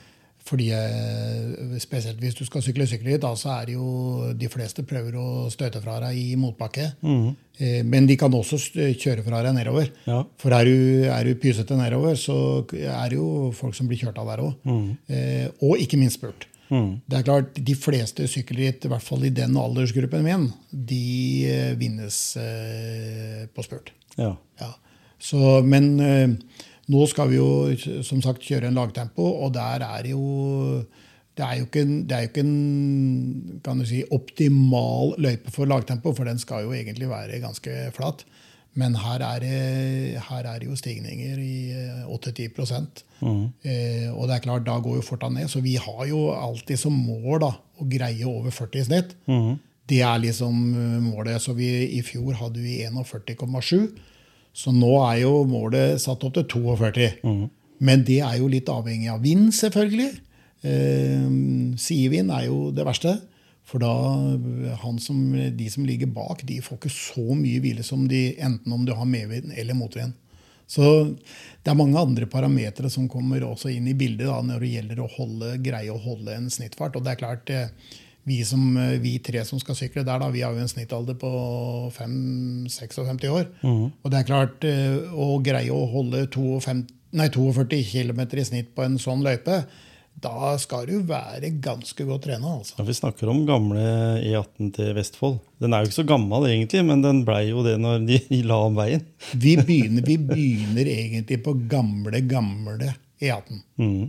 [0.46, 5.18] fordi eh, Spesielt hvis du skal sykle sykkelritt, så er det jo de fleste prøver
[5.18, 6.92] å støte fra deg i motbakke.
[7.02, 7.28] Mm.
[7.58, 8.60] Eh, men de kan også
[8.94, 9.90] kjøre fra deg nedover.
[10.06, 10.22] Ja.
[10.38, 10.76] For er du,
[11.10, 12.38] er du pysete nedover, så
[12.70, 14.60] er det jo folk som blir kjørt av der òg.
[14.62, 14.92] Mm.
[15.10, 16.46] Eh, og ikke minst spurt.
[16.68, 17.00] Mm.
[17.06, 21.06] Det er klart, De fleste sykkelritt, i hvert fall i den aldersgruppen min, de
[21.50, 23.92] eh, vinnes eh, på spurt.
[24.16, 24.34] Ja.
[24.60, 24.72] ja.
[25.18, 26.36] Så, men eh,
[26.92, 30.84] nå skal vi jo som sagt kjøre en lagtempo, og der er jo
[31.36, 35.68] det er jo ikke, det er jo ikke en kan du si, optimal løype for
[35.68, 38.24] lagtempo, for den skal jo egentlig være ganske flat.
[38.76, 41.56] Men her er, det, her er det jo stigninger i
[42.12, 42.50] 8-10
[43.22, 43.44] mm.
[43.64, 45.48] eh, Og det er klart, da går jo fortan ned.
[45.48, 49.16] Så vi har jo alltid som mål da, å greie over 40 i snitt.
[49.30, 49.54] Mm.
[49.88, 51.40] Det er liksom eh, målet.
[51.42, 53.88] Så vi, i fjor hadde vi 41,7.
[54.56, 57.08] Så nå er jo målet satt opp til 42.
[57.24, 57.46] Mm.
[57.86, 60.12] Men det er jo litt avhengig av vind, selvfølgelig.
[60.66, 61.26] Eh,
[61.80, 63.16] Sidevind er jo det verste.
[63.66, 65.18] For da som,
[65.58, 68.94] de som ligger bak, de får ikke så mye hvile som de enten om du
[68.94, 70.14] har medvind eller motvind.
[70.66, 70.82] Så
[71.62, 75.02] det er mange andre parametere som kommer også inn i bildet da, når det gjelder
[75.02, 76.98] å holde, greie å holde en snittfart.
[76.98, 77.70] Og det er klart, eh,
[78.26, 81.14] vi, som, eh, vi tre som skal sykle der, da, vi har jo en snittalder
[81.18, 81.30] på
[81.94, 83.46] 5-56 år.
[84.02, 88.74] Og det er klart, eh, å greie å holde 52, nei, 42 km i snitt
[88.74, 89.64] på en sånn løype,
[90.16, 92.54] da skal du være ganske godt trena.
[92.58, 92.76] Altså.
[92.78, 93.82] Ja, Vi snakker om gamle
[94.24, 95.38] E18 til Vestfold.
[95.60, 98.60] Den er jo ikke så gammel egentlig, men den blei jo det når de la
[98.64, 99.04] om veien.
[99.34, 103.60] Vi begynner, vi begynner egentlig på gamle, gamle E18.
[103.76, 104.06] Mm.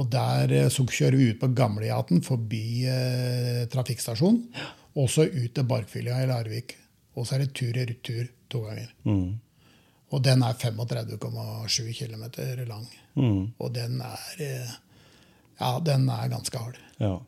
[0.00, 4.44] Og der eh, så kjører vi ut på gamle E18 forbi eh, trafikkstasjonen.
[5.00, 6.76] Og så ut til Barkfylja i Larvik.
[7.18, 8.92] Og så er det tur i retur to ganger.
[9.02, 9.40] Mm.
[10.10, 12.24] Og den er 35,7 km
[12.70, 12.86] lang.
[13.18, 13.42] Mm.
[13.58, 14.72] Og den er eh,
[15.60, 16.80] Ja, den er ganske hard.
[16.98, 17.18] Ja.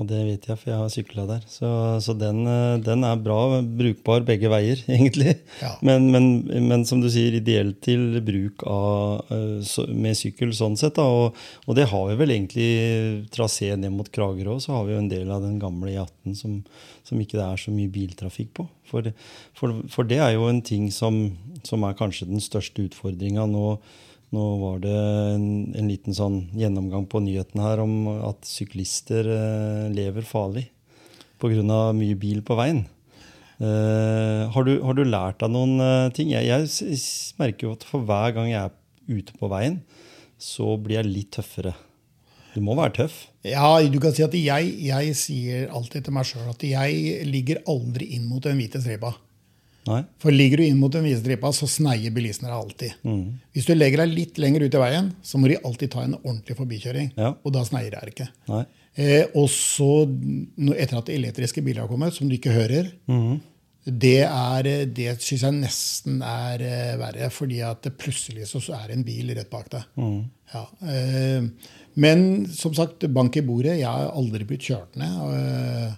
[0.00, 1.42] Og det vet jeg, for jeg har sykla der.
[1.52, 1.68] Så,
[2.00, 5.34] så den, eh, den er bra, brukbar begge veier, egentlig.
[5.60, 5.74] Ja.
[5.84, 6.28] Men, men,
[6.70, 10.96] men som du sier, ideelt til bruk av, eh, med sykkel sånn sett.
[10.96, 11.04] Da.
[11.04, 12.70] Og, og det har vi vel egentlig
[13.36, 16.58] trasé ned mot Kragerø, så har vi jo en del av den gamle E18 som,
[17.04, 18.68] som ikke det er så mye biltrafikk på.
[18.88, 19.12] For,
[19.58, 21.26] for, for det er jo en ting som,
[21.68, 23.76] som er kanskje den største utfordringa nå.
[24.32, 29.90] Nå var det en, en liten sånn gjennomgang på nyhetene her om at syklister eh,
[29.92, 30.70] lever farlig
[31.42, 31.92] pga.
[31.92, 32.84] mye bil på veien.
[33.62, 36.32] Eh, har, du, har du lært deg noen eh, ting?
[36.32, 37.00] Jeg, jeg
[37.38, 39.82] merker jo at for hver gang jeg er ute på veien,
[40.40, 41.74] så blir jeg litt tøffere.
[42.52, 43.18] Du må være tøff.
[43.48, 47.62] Ja, du kan si at jeg, jeg sier alltid til meg sjøl at jeg ligger
[47.70, 49.14] aldri inn mot den hvite stripa.
[49.88, 50.02] Nei?
[50.22, 52.98] For ligger du inn mot den hvite stripa, så sneier bilistene deg alltid.
[53.06, 53.22] Mm.
[53.54, 56.18] Hvis du legger deg litt lenger ut i veien, så må de alltid ta en
[56.20, 57.12] ordentlig forbikjøring.
[57.18, 57.32] Ja.
[57.42, 58.28] Og da sneier det ikke.
[58.52, 58.62] Nei?
[58.92, 60.04] Eh, og så,
[60.76, 63.40] etter at elektriske biler har kommet, som du ikke hører, mm.
[63.88, 67.32] det, er, eh, det syns jeg nesten er eh, verre.
[67.34, 69.88] Fordi at det plutselig så så er det en bil rett bak deg.
[69.98, 70.20] Mm.
[70.52, 73.80] Ja, eh, men som sagt, bank i bordet.
[73.80, 75.18] Jeg har aldri blitt kjørt ned.
[75.34, 75.90] Eh,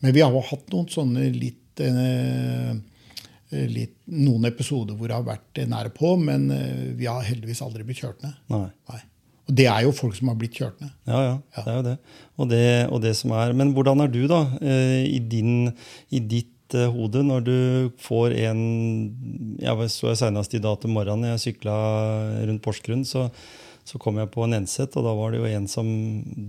[0.00, 2.76] men vi har jo hatt noen sånne litt eh,
[3.50, 7.82] Litt, noen episoder hvor det har vært nære på, men eh, vi har heldigvis aldri
[7.86, 8.36] blitt kjørt ned.
[8.52, 8.68] Nei.
[8.92, 9.00] Nei.
[9.50, 10.92] Og det er jo folk som har blitt kjørt ned.
[11.10, 11.96] Ja, ja, det er jo det.
[12.36, 12.66] Og, det.
[12.86, 15.72] og det som er Men hvordan er du, da, eh, i, din,
[16.14, 17.56] i ditt eh, hode når du
[17.98, 18.62] får en
[19.58, 21.74] Jeg så senest i dag til morgenen, jeg sykla
[22.46, 23.26] rundt Porsgrunn, så,
[23.88, 25.88] så kom jeg på en Enseth, og da var det jo en som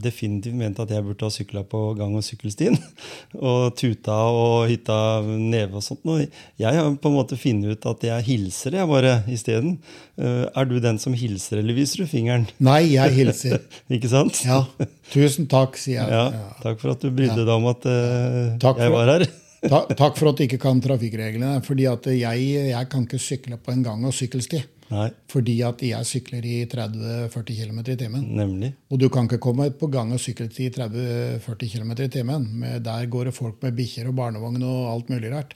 [0.03, 2.77] definitivt mente at jeg burde ha sykla på gang- og sykkelstien.
[3.51, 6.03] Og tuta og hytta neve og sånt.
[6.05, 6.19] Og
[6.61, 9.77] jeg har på en måte funnet ut at jeg hilser, jeg bare, isteden.
[10.19, 12.45] Eh, Er du den som hilser, eller viser du fingeren?
[12.61, 13.61] Nei, jeg hilser.
[13.95, 14.43] Ikke sant?
[14.45, 14.65] Ja.
[15.13, 16.11] Tusen takk, sier jeg.
[16.11, 19.25] Ja, takk for at du brydde deg om at uh, jeg var her.
[19.61, 21.59] Takk for at du ikke kan trafikkreglene.
[21.61, 24.63] fordi jeg, jeg kan ikke sykle på en gang- og sykkelsti.
[24.91, 28.25] Nei, Fordi at jeg sykler i 30-40 km i timen.
[28.35, 28.73] nemlig.
[28.91, 32.47] Og du kan ikke komme på gang- og sykle i 30-40 km i timen.
[32.59, 35.53] Men Der går det folk med bikkjer og barnevogn og alt mulig rart.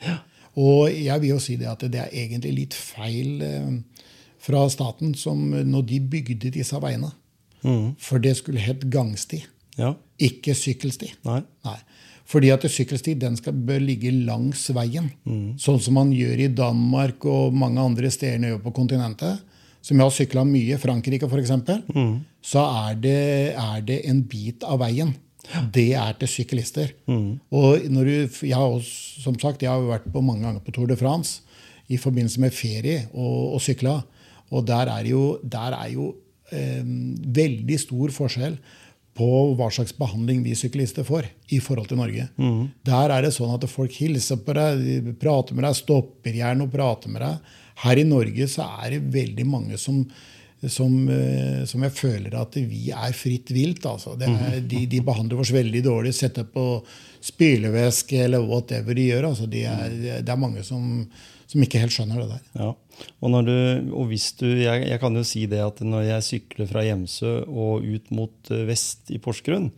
[0.55, 3.71] Og jeg vil jo si det at det er egentlig litt feil eh,
[4.39, 7.11] fra staten som når de bygde disse veiene.
[7.65, 7.95] Mm.
[7.99, 9.43] For det skulle hett gangsti,
[9.77, 9.93] Ja.
[10.17, 11.09] ikke sykkelsti.
[11.25, 11.41] Nei.
[11.65, 11.79] Nei.
[12.25, 15.11] Fordi at sykkelsti den skal, bør ligge langs veien.
[15.61, 19.43] Sånn som man gjør i Danmark og mange andre steder på kontinentet.
[19.85, 21.51] Som jeg har sykla mye, Frankrike f.eks.,
[21.93, 22.15] mm.
[22.41, 23.19] så er det,
[23.53, 25.13] er det en bit av veien.
[25.73, 26.95] Det er til syklister.
[27.53, 28.15] Og når du,
[28.47, 31.43] jeg har også, som sagt, jeg har vært på mange ganger på Tour de France
[31.93, 33.99] i forbindelse med ferie og, og sykla.
[34.49, 36.15] Og der er jo, der er jo
[36.49, 36.81] eh,
[37.37, 38.57] veldig stor forskjell
[39.15, 42.27] på hva slags behandling vi syklister får i forhold til Norge.
[42.83, 46.67] Der er det sånn at folk hilser på deg, de prater med deg, stopper gjerne
[46.67, 47.53] og prater med deg.
[47.85, 50.01] Her i Norge så er det veldig mange som,
[50.67, 53.87] som, eh, som jeg føler at vi er fritt vilt.
[53.87, 54.17] Altså.
[54.19, 56.67] Det er, de, de behandler oss veldig dårlig, setter på
[57.25, 59.29] spylevæske eller whatever de gjør.
[59.31, 59.47] Altså.
[59.51, 61.05] De er, det er mange som,
[61.47, 62.43] som ikke helt skjønner det der.
[62.59, 62.71] Ja.
[63.19, 63.55] Og, når du,
[63.95, 67.37] og hvis du jeg, jeg kan jo si det at når jeg sykler fra Hjemsø
[67.45, 69.71] og ut mot eh, vest i Porsgrunn,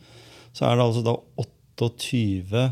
[0.56, 2.66] så er det altså da 28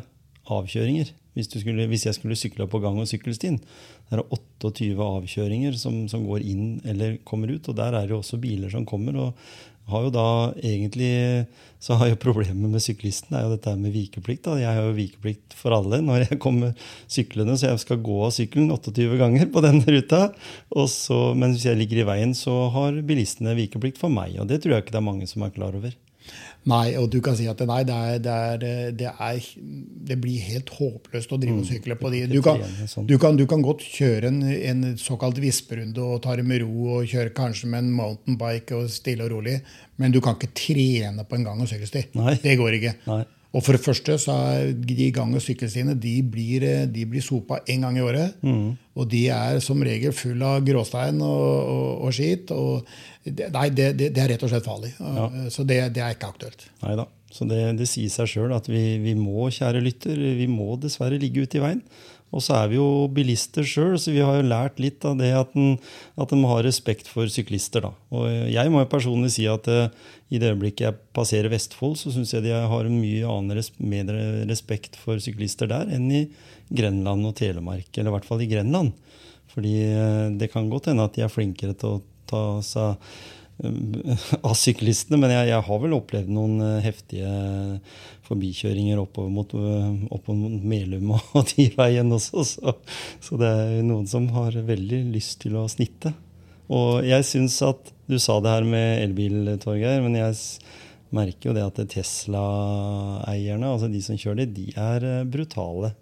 [0.45, 1.13] avkjøringer.
[1.35, 3.57] Hvis, skulle, hvis jeg skulle sykla på gang- og sykkelstien.
[3.59, 7.67] Det er 28 avkjøringer som, som går inn eller kommer ut.
[7.67, 9.17] Og der er det jo også biler som kommer.
[9.19, 10.27] og har jo da
[10.63, 11.13] egentlig
[11.85, 14.45] så har jo Problemet med syklisten er jo dette med vikeplikt.
[14.47, 14.55] da.
[14.57, 16.73] Jeg har jo vikeplikt for alle når jeg kommer
[17.05, 20.23] syklende, så jeg skal gå av sykkelen 28 ganger på den ruta.
[20.89, 24.39] Så, men hvis jeg ligger i veien, så har bilistene vikeplikt for meg.
[24.41, 25.93] Og det tror jeg ikke det er mange som er klar over.
[26.65, 29.49] Nei, og du kan si at nei, det, er, det, er, det, er,
[30.09, 32.23] det blir helt håpløst å drive og sykle på de.
[32.31, 33.05] Du kan, sånn.
[33.05, 36.97] du kan, du kan godt kjøre en, en såkalt visperunde og ta det med ro
[36.97, 39.59] og kjøre kanskje med en mountainbike og stille og rolig,
[40.01, 42.07] men du kan ikke trene på en gang- og sykkelsti.
[42.41, 42.97] Det går ikke.
[43.11, 43.23] Nei.
[43.55, 47.23] Og for det første så er de gang- og sykkelstiene de blir, eh, de blir
[47.23, 48.35] sopa én gang i året.
[48.95, 52.51] Og de er som regel full av gråstein og, og, og skit.
[52.51, 52.83] Og
[53.23, 54.91] det, nei, det, det, det er rett og slett farlig.
[55.51, 56.67] Så det, det er ikke aktuelt.
[56.83, 57.07] Neida.
[57.35, 61.19] Så det, det sier seg sjøl at vi, vi må, kjære lytter, vi må dessverre
[61.19, 61.81] ligge ute i veien.
[62.33, 65.29] Og så er vi jo bilister sjøl, så vi har jo lært litt av det
[65.37, 65.77] at en,
[66.19, 67.85] at en må ha respekt for syklister.
[67.85, 67.91] da.
[68.11, 69.87] Og jeg må jo personlig si at uh,
[70.33, 74.11] i det øyeblikket jeg passerer Vestfold, så syns jeg de har mye annen res mer
[74.49, 76.25] respekt for syklister der enn i
[76.75, 77.87] Grenland og Telemark.
[77.93, 78.91] Eller i hvert fall i Grenland.
[79.53, 82.99] Fordi uh, det kan godt hende at de er flinkere til å ta seg
[84.47, 87.29] av syklistene, men jeg, jeg, har vel opplevd noen uh, heftige
[88.27, 92.45] forbikjøringer oppover mot, uh, oppover mot Melum og, de veiene også.
[92.49, 92.75] Så,
[93.23, 96.13] så, det er noen som har veldig lyst til å snitte.
[96.73, 100.35] Og jeg syns at Du sa det her med elbil, Torgeir, men jeg
[101.15, 105.95] merker jo det at Tesla-eierne, altså de som kjører det, de er brutale.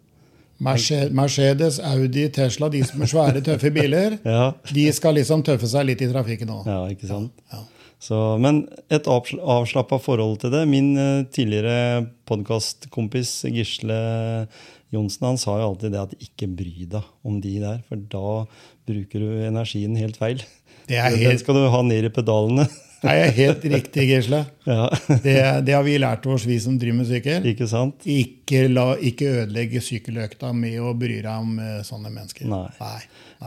[0.63, 4.49] Mercedes, Audi, Tesla, de som er svære, tøffe biler, ja.
[4.71, 6.67] de skal liksom tøffe seg litt i trafikken òg.
[6.69, 7.45] Ja, ikke sant?
[7.53, 7.63] Ja.
[8.03, 10.65] Så, men et avslappa forhold til det.
[10.67, 13.99] Min uh, tidligere podkastkompis Gisle
[14.93, 18.43] Johnsen han sa jo alltid det at ikke bry deg om de der, for da
[18.89, 20.43] bruker du energien helt feil.
[20.87, 21.21] Det helt...
[21.23, 22.67] Den skal du ha ned i pedalene.
[23.03, 24.45] Nei, Det er helt riktig, Gisle.
[24.63, 24.87] Ja.
[25.09, 25.35] det,
[25.67, 27.47] det, har vi lært oss, vi som driver med sykkel.
[27.51, 28.05] Ikke sant?
[28.07, 32.47] Ikke, la, ikke ødelegge sykkeløkta med å bry deg om uh, sånne mennesker.
[32.47, 32.67] Nei.
[32.79, 32.99] Nei.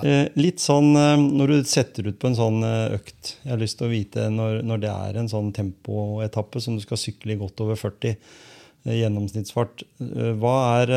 [0.04, 3.62] Eh, litt sånn eh, når du setter ut på en sånn eh, økt Jeg har
[3.62, 7.32] lyst til å vite når, når det er en sånn tempoetappe som du skal sykle
[7.32, 8.18] i godt over 40
[8.86, 9.82] gjennomsnittsfart.
[10.38, 10.90] Hva er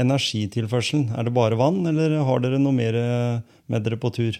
[0.00, 1.10] energitilførselen?
[1.20, 2.96] Er det bare vann, eller har dere noe mer
[3.68, 4.38] med dere på tur?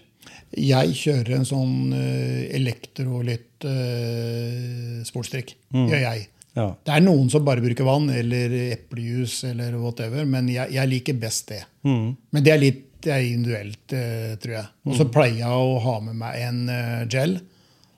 [0.57, 5.55] Jeg kjører en sånn elektrolytt uh, sportsdrikk.
[5.73, 5.87] Mm.
[5.87, 6.27] Gjør jeg.
[6.57, 6.67] Ja.
[6.83, 11.19] Det er noen som bare bruker vann eller eplejus eller whatever, men jeg, jeg liker
[11.21, 11.61] best det.
[11.87, 12.09] Mm.
[12.35, 14.67] Men det er litt det er individuelt, uh, tror jeg.
[14.85, 15.13] Og så mm.
[15.15, 17.39] pleier jeg å ha med meg en uh, gel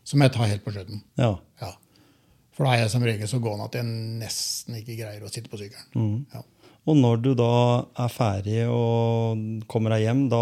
[0.07, 1.01] som jeg tar helt på slutten.
[1.19, 1.33] Ja.
[1.59, 1.71] ja.
[2.55, 3.87] For da er jeg som regel så gående at jeg
[4.21, 5.89] nesten ikke greier å sitte på sykkelen.
[5.97, 6.17] Mm.
[6.35, 6.43] Ja.
[6.83, 7.53] Og når du da
[8.03, 10.41] er ferdig og kommer deg hjem, da,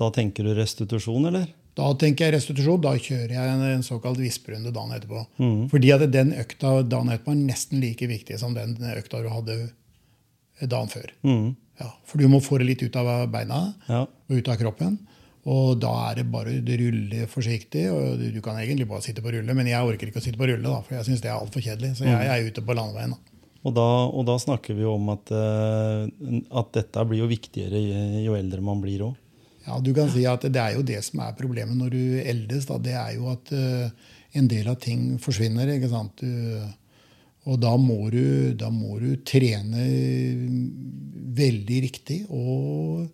[0.00, 1.50] da, tenker du restitusjon, eller?
[1.78, 2.80] Da tenker jeg restitusjon.
[2.84, 5.24] Da kjører jeg en, en såkalt visperunde dagen etterpå.
[5.40, 5.68] Mm.
[5.72, 9.58] Fordi at den økta dagen etterpå er nesten like viktig som den økta du hadde
[10.60, 11.14] dagen før.
[11.24, 11.54] Mm.
[11.80, 14.04] Ja, for du må få det litt ut av beina ja.
[14.04, 15.00] og ut av kroppen.
[15.50, 17.88] Og da er det bare å rulle forsiktig.
[17.90, 20.46] og Du kan egentlig bare sitte på rulle, men jeg orker ikke å sitte på
[20.46, 21.96] rulle, da, for jeg syns det er altfor kjedelig.
[21.98, 22.26] Så jeg, mm.
[22.28, 23.16] jeg, er ute på landeveien.
[23.16, 23.48] Da.
[23.62, 26.06] Og, da, og da, snakker vi om at, uh,
[26.60, 27.82] at dette blir jo viktigere
[28.22, 29.18] jo eldre man blir òg.
[29.66, 32.66] Ja, du kan si at det er jo det som er problemet når du eldes.
[32.68, 32.78] Da.
[32.82, 35.70] Det er jo at uh, en del av ting forsvinner.
[35.76, 36.22] ikke sant?
[36.22, 36.62] Du,
[37.50, 39.86] og da må, du, da må du trene
[41.34, 43.08] veldig riktig og,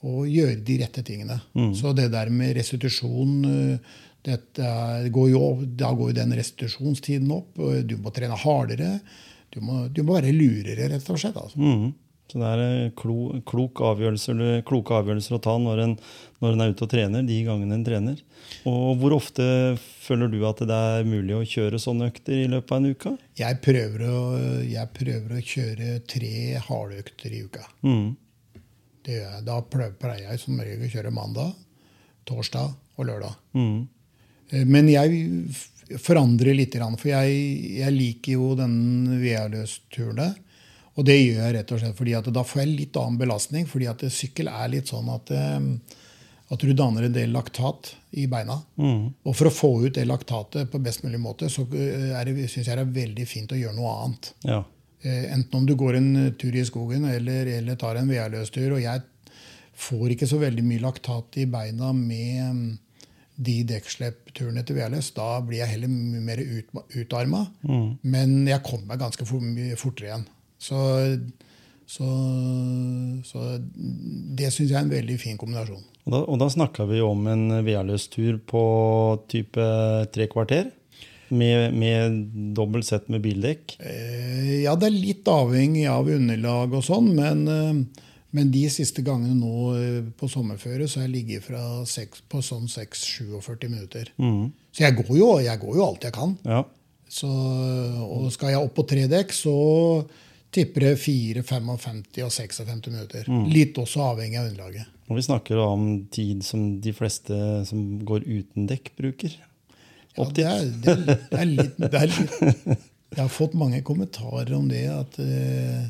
[0.00, 1.36] og, gjøre de rette tingene.
[1.52, 1.74] Mm.
[1.76, 4.70] Så det der med restitusjon eh, dette,
[5.12, 7.60] går jo, Da går jo den restitusjonstiden opp.
[7.86, 8.96] Du må trene hardere.
[9.52, 11.36] Du må, du må være lurere, rett og slett.
[11.38, 11.60] Altså.
[11.60, 11.92] Mm.
[12.26, 15.94] Så det er eh, klo, klok avgjørelser, kloke avgjørelser å ta når en,
[16.42, 18.22] når en, er ute og trener, de gangene en trener.
[18.66, 19.46] Og Hvor ofte
[19.78, 23.12] føler du at det er mulig å kjøre sånne økter i løpet av en uke?
[23.38, 24.20] Jeg prøver å,
[24.66, 26.34] jeg prøver å kjøre tre
[26.66, 27.66] harde økter i uka.
[27.86, 28.08] Mm.
[29.06, 31.54] Det, da pleier jeg som regel å kjøre mandag,
[32.26, 33.38] torsdag og lørdag.
[33.54, 33.86] Mm.
[34.50, 35.22] Eh, men jeg
[36.02, 37.38] forandrer litt, for jeg,
[37.78, 38.74] jeg liker jo den
[39.22, 40.34] VA-løsturen.
[40.96, 43.66] Og det gjør jeg rett og slett fordi at da får jeg litt annen belastning.
[43.68, 45.96] fordi at sykkel er litt sånn at, eh,
[46.54, 48.62] at du danner en del laktat i beina.
[48.76, 49.12] Mm.
[49.24, 52.76] Og for å få ut det laktatet på best mulig måte, så eh, syns jeg
[52.76, 54.32] det er veldig fint å gjøre noe annet.
[54.46, 54.62] Ja.
[55.02, 58.78] Eh, enten om du går en tur i skogen eller, eller tar en VR-løstur.
[58.78, 59.04] Og jeg
[59.76, 62.78] får ikke så veldig mye laktat i beina med mm,
[63.36, 65.12] de dekksleppturene til VLS.
[65.18, 67.44] Da blir jeg heller mye mer ut, utarma.
[67.68, 67.90] Mm.
[68.08, 70.26] Men jeg kommer meg ganske fortere igjen.
[70.66, 70.78] Så,
[71.86, 72.08] så,
[73.26, 73.44] så
[74.38, 75.84] det syns jeg er en veldig fin kombinasjon.
[76.06, 78.64] Og da, og da snakka vi om en VR-løs tur på
[79.30, 79.68] type
[80.14, 80.72] tre kvarter?
[81.28, 82.18] Med, med
[82.54, 83.80] dobbelt sett med bildekk?
[83.82, 87.08] Eh, ja, det er litt avhengig av underlag og sånn.
[87.16, 91.64] Men, eh, men, de siste gangene nå eh, på sommerføre så har jeg ligget fra
[91.90, 94.12] 6, på sånn 6-47 minutter.
[94.22, 94.52] Mm.
[94.70, 96.38] Så jeg går, jo, jeg går, jo, alt jeg kan.
[96.46, 96.62] Ja.
[97.10, 97.30] Så,
[98.06, 99.56] og skal jeg opp på tre dekk, så
[100.56, 103.26] tipper det 4, 55 og 56 minutter.
[103.28, 103.48] Mm.
[103.52, 104.92] Litt også avhengig av underlaget.
[105.06, 107.36] Og vi snakker om tid som de fleste
[107.68, 109.36] som går uten dekk, bruker.
[110.16, 113.82] Ja, det er, det, er, det, er litt, det, er litt, Jeg har fått mange
[113.86, 115.84] kommentarer om det, at uh,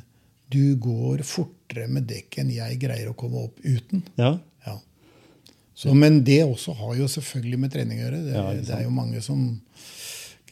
[0.52, 4.02] du går fortere med dekk enn jeg greier å komme opp uten.
[4.18, 4.34] Ja.
[4.66, 4.76] Ja.
[5.78, 8.20] Så, men det også har jo selvfølgelig med trening å gjøre.
[8.26, 9.46] Det, Ja, det er jo mange som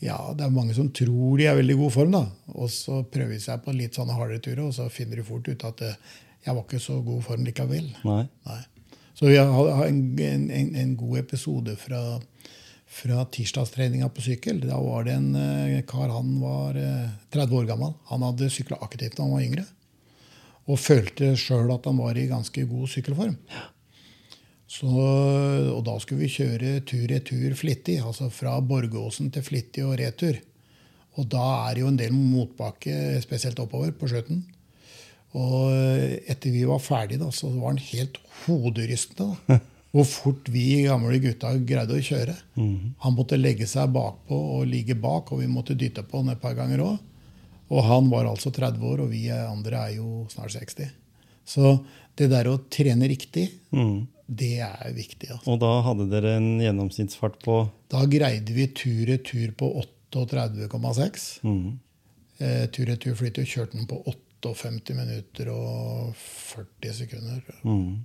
[0.05, 2.23] ja, det er mange som tror de er i veldig god form, da.
[2.53, 5.49] Og så prøver de seg på litt sånne hardere turer, og så finner de fort
[5.49, 5.99] ut at eh,
[6.45, 7.89] jeg var ikke så god form likevel.
[8.05, 8.23] Nei.
[8.49, 8.61] Nei.
[9.15, 12.03] Så vi har en, en, en, god episode fra,
[12.91, 14.59] fra tirsdagstreninga på sykkel.
[14.67, 17.95] Da var det en eh, kar, han var eh, 30 år gammel.
[18.11, 19.65] Han hadde sykla aktivt da han var yngre.
[20.65, 23.39] Og følte sjøl at han var i ganske god sykkelform.
[24.75, 30.41] Så, og da skulle vi kjøre tur-retur flittig, altså fra Borgåsen til Flittig og retur.
[31.15, 34.41] Og da er det jo en del motbakke, spesielt oppover på skjøten.
[35.39, 35.71] Og
[36.31, 39.37] etter vi var ferdige, da, så var den helt hoderystende.
[39.47, 39.61] da.
[39.95, 42.33] Hvor fort vi gamle gutta greide å kjøre.
[43.05, 46.41] Han måtte legge seg bakpå og ligge bak, og vi måtte dytte på han et
[46.43, 46.97] par ganger òg.
[47.71, 50.91] Og han var altså 30 år, og vi andre er jo snart 60.
[51.47, 51.77] Så
[52.19, 54.09] det der å trene riktig, Mm.
[54.29, 55.31] Det er viktig.
[55.31, 55.51] Altså.
[55.53, 57.59] Og da hadde dere en gjennomsnittsfart på
[57.93, 59.69] Da greide vi tur-retur på
[60.13, 61.41] 38,6.
[61.45, 61.79] mm.
[62.41, 67.43] Eh, tur-retur flyt og kjørte den på 58 minutter og 40 sekunder.
[67.63, 68.01] Mm.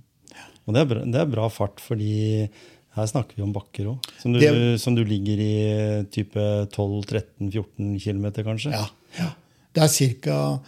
[0.66, 2.48] Og det er, bra, det er bra fart, fordi
[2.94, 4.06] her snakker vi om bakker òg.
[4.22, 6.38] Som, Det- som du ligger i type
[6.70, 8.70] 12-13-14 km, kanskje?
[8.70, 8.86] Ja,
[9.18, 9.32] ja.
[9.74, 10.60] Det er ca.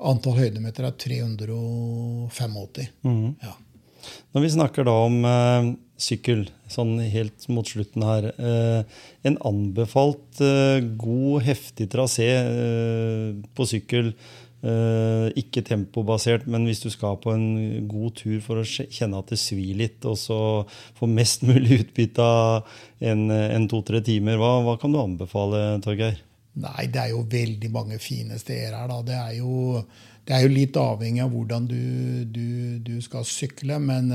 [0.00, 2.88] antall høydemeter er 385.
[3.02, 3.36] Mhm.
[3.42, 3.54] Ja.
[4.34, 10.42] Når vi snakker da om eh, sykkel, sånn helt mot slutten her eh, En anbefalt
[10.44, 14.12] eh, god, heftig trasé eh, på sykkel,
[14.62, 17.48] eh, ikke tempobasert, men hvis du skal på en
[17.90, 20.40] god tur for å kjenne at det svir litt, og så
[20.98, 26.22] få mest mulig utbytte av en, en to-tre timer, hva, hva kan du anbefale, Torgeir?
[26.58, 28.88] Nei, det er jo veldig mange fine steder her.
[28.90, 28.98] Da.
[29.06, 29.82] Det, er jo,
[30.28, 31.78] det er jo litt avhengig av hvordan du,
[32.28, 33.78] du, du skal sykle.
[33.80, 34.10] Men,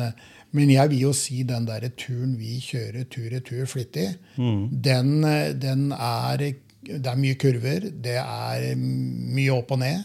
[0.53, 5.89] men jeg vil jo si den der turen vi kjører tur-retur flittig, den, eh, den
[5.97, 6.38] er
[6.84, 7.89] Det er mye kurver.
[8.03, 10.03] Det er mye opp og ned.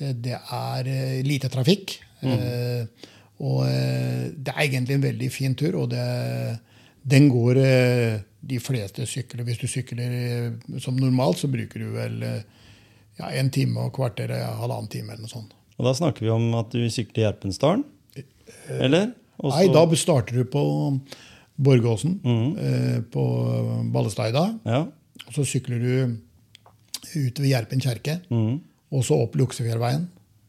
[0.00, 0.88] Det er
[1.22, 1.98] lite trafikk.
[2.24, 2.86] eh,
[3.44, 5.76] Og eh, det er egentlig en veldig fin tur.
[5.82, 6.58] og det
[7.04, 9.44] den går eh, de fleste sykler.
[9.44, 12.22] Hvis du sykler som normalt, så bruker du vel
[13.20, 15.54] ja, en time og kvarter, eh, halvannen time eller noe sånt.
[15.78, 17.84] Og da snakker vi om at du sykler Gjerpensdalen,
[18.78, 19.12] eller?
[19.40, 19.56] Også...
[19.56, 20.62] Nei, da starter du på
[21.64, 22.18] Borgåsen,
[22.58, 23.24] eh, på
[23.94, 24.46] Ballesteida.
[24.66, 24.84] Ja.
[25.24, 25.94] Og så sykler du
[27.14, 28.58] ut ved Gjerpen kjerke, mm.
[28.94, 30.08] og så opp Luksefjellveien.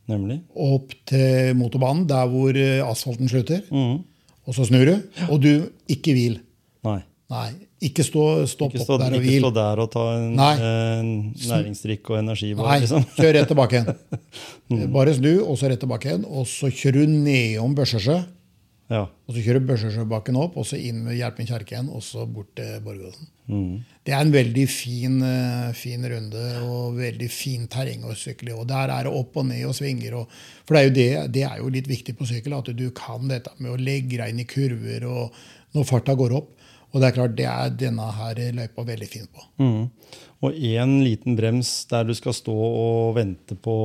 [0.10, 0.40] Nemlig.
[0.54, 3.64] Opp til motorbanen, der hvor eh, asfalten slutter.
[3.74, 4.04] Mm.
[4.46, 4.96] Og så snur du,
[5.32, 5.52] og du
[5.90, 6.38] ikke hvil.
[6.86, 7.00] Nei.
[7.34, 7.48] Nei,
[7.90, 10.54] ikke stå, stopp Ikke stå, der og ikke stå der og ta en, Nei.
[10.60, 13.06] en næringsdrikk og energibar, Nei, liksom.
[13.18, 14.90] kjør rett tilbake igjen.
[14.96, 16.26] Bare snu, og så rett tilbake igjen.
[16.26, 18.22] Og så kjører du nedom Børsesjø.
[18.94, 19.08] Ja.
[19.26, 22.28] Og så kjører du Børsesjøbakken opp, og så inn ved Hjelpen kjerke igjen, og så
[22.30, 23.30] bort til Borgåsen.
[23.50, 23.80] Mm.
[24.06, 28.58] Det er en veldig fin, eh, fin runde og veldig fint terreng å sykle i.
[28.58, 30.20] Og der er det opp og ned og svinger.
[30.22, 33.26] Og, for det er, det, det er jo litt viktig på sykkel, at du kan
[33.30, 36.55] dette med å legge deg inn i kurver og når farta går opp.
[36.96, 39.42] Og det er klart, det er denne her løypa veldig fin på.
[39.60, 40.22] Mm.
[40.46, 43.76] Og én liten brems der du skal stå og vente på,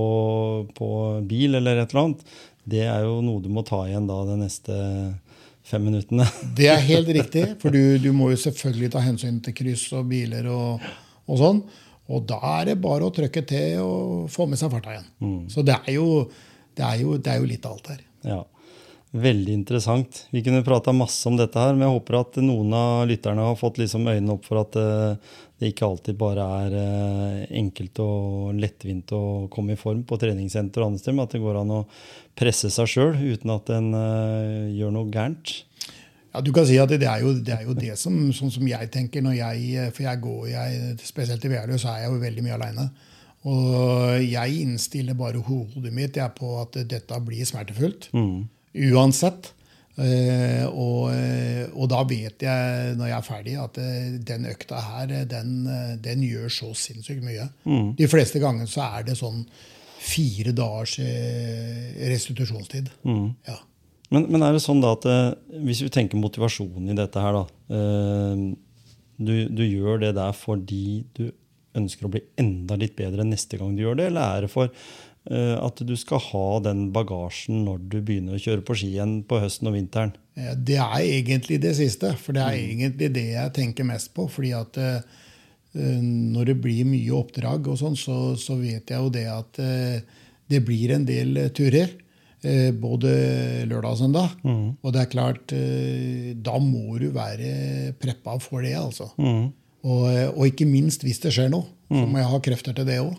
[0.77, 0.91] på
[1.27, 2.23] bil eller et eller annet,
[2.71, 4.77] det er jo noe du må ta igjen da de neste
[5.67, 6.27] fem minuttene.
[6.59, 10.07] Det er helt riktig, for du, du må jo selvfølgelig ta hensyn til kryss og
[10.11, 10.87] biler og,
[11.27, 11.65] og sånn.
[12.11, 15.45] Og da er det bare å trykke til og få med seg farta igjen.
[15.51, 16.25] Så det er, jo,
[16.75, 18.01] det, er jo, det er jo litt av alt her.
[18.27, 18.41] Ja.
[19.11, 20.27] Veldig interessant.
[20.31, 23.57] Vi kunne prata masse om dette her, men jeg håper at noen av lytterne har
[23.59, 28.53] fått liksom øynene opp for at eh, det ikke alltid bare er eh, enkelt og
[28.55, 31.73] lettvint å komme i form på treningssenter og andre steder, men at det går an
[31.75, 31.81] å
[32.39, 35.57] presse seg sjøl uten at en eh, gjør noe gærent.
[36.31, 38.71] Ja, du kan si at det er jo det, er jo det som, sånn som
[38.71, 42.23] jeg tenker når jeg For jeg går, jeg, spesielt i Vealøs, så er jeg jo
[42.23, 42.87] veldig mye aleine.
[43.51, 48.13] Og jeg innstiller bare hodet mitt jeg, på at dette blir smertefullt.
[48.75, 49.55] Uansett.
[50.01, 54.81] Eh, og, eh, og da vet jeg når jeg er ferdig, at eh, den økta
[54.85, 55.51] her, den,
[56.01, 57.49] den gjør så sinnssykt mye.
[57.99, 59.43] De fleste ganger så er det sånn
[60.01, 62.89] fire dagers restitusjonstid.
[62.95, 62.95] restitusjonstid.
[63.51, 63.59] Ja.
[64.11, 65.05] Men, men er det sånn da at
[65.61, 67.45] hvis vi tenker motivasjonen i dette her, da
[69.21, 71.29] du, du gjør det der fordi du
[71.77, 74.73] ønsker å bli enda litt bedre neste gang du gjør det, eller er det for
[75.31, 79.39] at du skal ha den bagasjen når du begynner å kjøre på ski igjen på
[79.43, 80.13] høsten og vinteren?
[80.37, 82.15] Eh, Det er egentlig det siste.
[82.19, 84.27] For det er egentlig det jeg tenker mest på.
[84.29, 85.01] fordi at eh,
[85.77, 89.59] eh, når det blir mye oppdrag, og sånn, så, så vet jeg jo det at
[89.63, 90.01] eh,
[90.51, 91.93] det blir en del eh, turer.
[92.43, 93.11] eh, Både
[93.71, 94.31] lørdag og søndag.
[94.83, 99.13] Og det er klart, eh, da må du være preppa for det, altså.
[99.19, 102.87] Og, eh, og ikke minst hvis det skjer noe, så må jeg ha krefter til
[102.87, 103.17] det òg.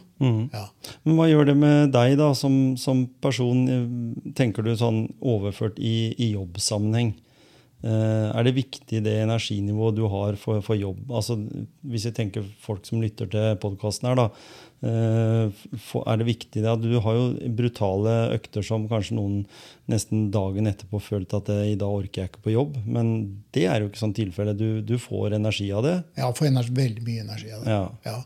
[0.53, 0.65] Ja.
[1.03, 3.65] Men hva gjør det med deg da, som, som person?
[3.67, 7.11] eh, Tenker du sånn overført i, i jobbsammenheng?
[7.83, 10.99] Eh, er det viktig det energinivået du har for, for jobb?
[11.09, 11.35] Altså,
[11.89, 14.27] hvis jeg tenker folk som lytter til podkasten her, da.
[14.85, 15.49] eh,
[15.89, 17.25] for- er det viktig det Du har jo
[17.57, 19.39] brutale økter som kanskje noen
[19.89, 22.77] nesten dagen etterpå følte at eh, i dag orker jeg ikke på jobb.
[22.85, 24.53] Men det er jo ikke sånn tilfelle.
[24.55, 25.97] Du, du får energi av det.
[26.21, 27.71] Jeg får energi, veldig mye energi av det.
[27.79, 27.89] Ja.
[28.05, 28.19] Ja.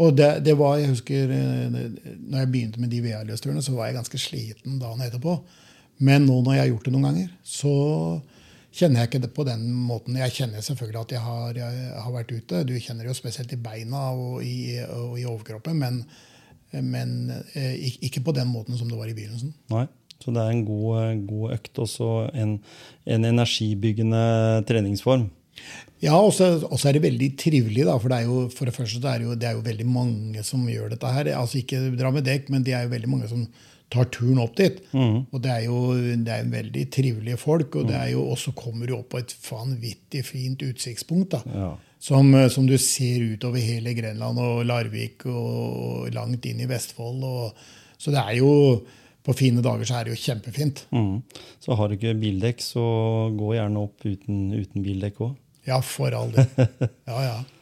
[0.00, 1.74] Og det, det var, jeg husker, eh,
[2.16, 5.36] når jeg begynte med de VR-løsturene, så var jeg ganske sliten dagen etterpå.
[6.00, 7.74] Men nå når jeg har gjort det noen ganger, så
[8.72, 10.16] kjenner jeg ikke det på den måten.
[10.16, 12.64] Jeg kjenner selvfølgelig at jeg har, jeg har vært ute.
[12.64, 16.00] Du kjenner det jo spesielt i beina og i, og i overkroppen, men,
[16.72, 17.16] men
[17.58, 17.76] eh,
[18.06, 19.52] ikke på den måten som det var i begynnelsen.
[19.74, 19.88] Nei.
[20.20, 22.56] Så det er en god, eh, god økt, også en,
[23.08, 24.24] en energibyggende
[24.68, 25.28] treningsform.
[26.00, 29.02] Ja, og så er det veldig trivelig, da, for det er jo, for det første
[29.02, 31.28] det er jo, det er jo veldig mange som gjør dette her.
[31.36, 31.82] Altså Ikke
[32.24, 33.44] dekk, men det er jo veldig mange som
[33.90, 34.78] tar turen opp dit.
[34.94, 38.88] Og det er jo det er veldig trivelige folk, og det er jo også kommer
[38.88, 41.36] du opp på et vanvittig fint utsiktspunkt.
[41.36, 41.42] da.
[41.52, 41.70] Ja.
[42.00, 47.26] Som, som du ser utover hele Grenland og Larvik og langt inn i Vestfold.
[47.28, 47.60] Og,
[48.00, 48.54] så det er jo
[49.20, 50.78] På fine dager så er det jo kjempefint.
[50.96, 51.18] Mm.
[51.60, 52.80] Så har du ikke bildekk, så
[53.36, 55.34] gå gjerne opp uten, uten bildekk òg.
[55.68, 56.46] Ja, for all del.
[57.04, 57.38] Ja, ja.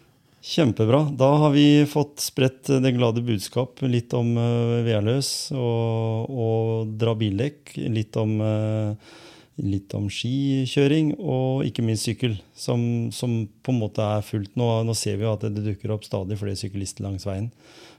[0.49, 1.03] Kjempebra.
[1.18, 3.82] Da har vi fått spredt det glade budskap.
[3.82, 7.74] Litt om uh, VR-løs og, og dra bildekk.
[7.90, 9.16] Litt om, eh,
[9.61, 12.80] litt om skikjøring og ikke minst sykkel, som,
[13.12, 14.55] som på en måte er fullt.
[14.57, 17.51] Nå, nå ser vi jo at det dukker opp stadig flere syklister langs veien.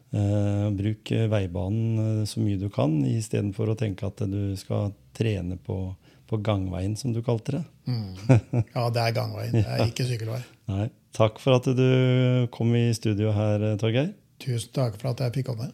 [0.09, 5.83] Uh, bruk veibanen så mye du kan, istedenfor å tenke at du skal trene på,
[6.29, 7.63] på gangveien, som du kalte det.
[7.89, 9.55] ja, det er gangveien.
[9.57, 10.41] Det er ikke sykkelvei.
[10.71, 10.87] Nei.
[11.17, 11.85] Takk for at du
[12.53, 14.11] kom i studio her, Torgeir.
[14.39, 15.71] Tusen takk for at jeg fikk komme.